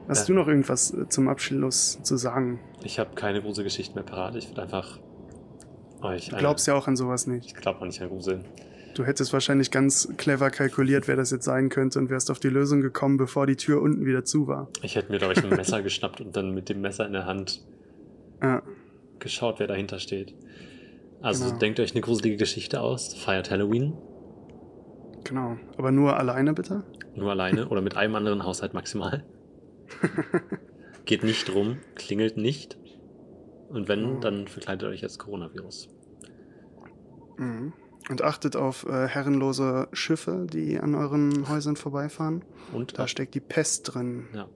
[0.07, 0.33] Hast Ja.
[0.35, 2.59] du noch irgendwas äh, zum Abschluss zu sagen?
[2.83, 4.35] Ich habe keine Gruselgeschichten mehr parat.
[4.35, 4.99] Ich würde einfach
[6.01, 6.29] euch.
[6.29, 7.45] Du glaubst ja auch an sowas nicht.
[7.47, 8.43] Ich glaube auch nicht an Grusel.
[8.95, 12.49] Du hättest wahrscheinlich ganz clever kalkuliert, wer das jetzt sein könnte und wärst auf die
[12.49, 14.69] Lösung gekommen, bevor die Tür unten wieder zu war.
[14.83, 17.25] Ich hätte mir, glaube ich, ein Messer geschnappt und dann mit dem Messer in der
[17.25, 17.61] Hand
[18.41, 18.61] Ja,
[19.19, 20.35] geschaut, wer dahinter steht.
[21.21, 21.57] Also Genau.
[21.57, 23.93] denkt euch eine gruselige Geschichte aus, feiert Halloween,
[25.23, 25.57] genau.
[25.77, 26.83] Aber nur alleine bitte?
[27.15, 29.23] nur alleine oder mit einem anderen Haushalt maximal.
[31.05, 32.77] Geht nicht rum, klingelt nicht.
[33.69, 34.21] Und wenn, Mhm.
[34.21, 35.89] dann verkleidet euch als Coronavirus.
[37.37, 37.71] Mhm.
[38.09, 42.43] Und achtet auf äh, herrenlose Schiffe, die an euren Häusern vorbeifahren.
[42.73, 44.27] Und, Da steckt die Pest drin.
[44.33, 44.47] ja.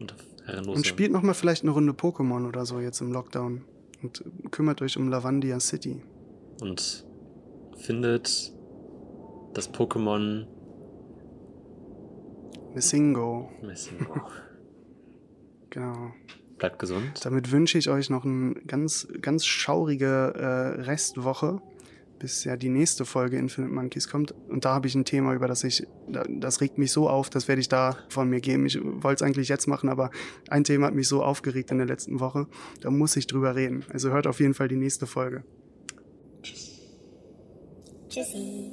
[0.00, 0.14] Und
[0.44, 0.76] herrenlose.
[0.78, 3.64] Und spielt nochmal vielleicht eine Runde Pokémon oder so jetzt im Lockdown.
[4.02, 6.02] Und kümmert euch um Lavandia City.
[6.60, 7.06] und
[7.78, 8.52] findet
[9.54, 10.46] das Pokémon
[12.74, 13.48] Messingo.
[13.62, 14.20] Messingo.
[15.70, 16.12] Genau.
[16.56, 17.22] Bleibt gesund.
[17.22, 21.60] Damit wünsche ich euch noch eine ganz, ganz schaurige äh, Restwoche,
[22.18, 24.32] bis ja die nächste Folge Infinite Monkeys kommt.
[24.48, 27.28] Und da habe ich ein Thema, über das ich, da- das regt mich so auf,
[27.30, 28.64] das werde ich da von mir geben.
[28.66, 30.10] Ich wollte es eigentlich jetzt machen, aber
[30.48, 32.46] ein Thema hat mich so aufgeregt in der letzten Woche.
[32.80, 33.84] Da muss ich drüber reden.
[33.92, 35.44] Also hört auf jeden Fall die nächste Folge.
[38.08, 38.72] Tschüssi.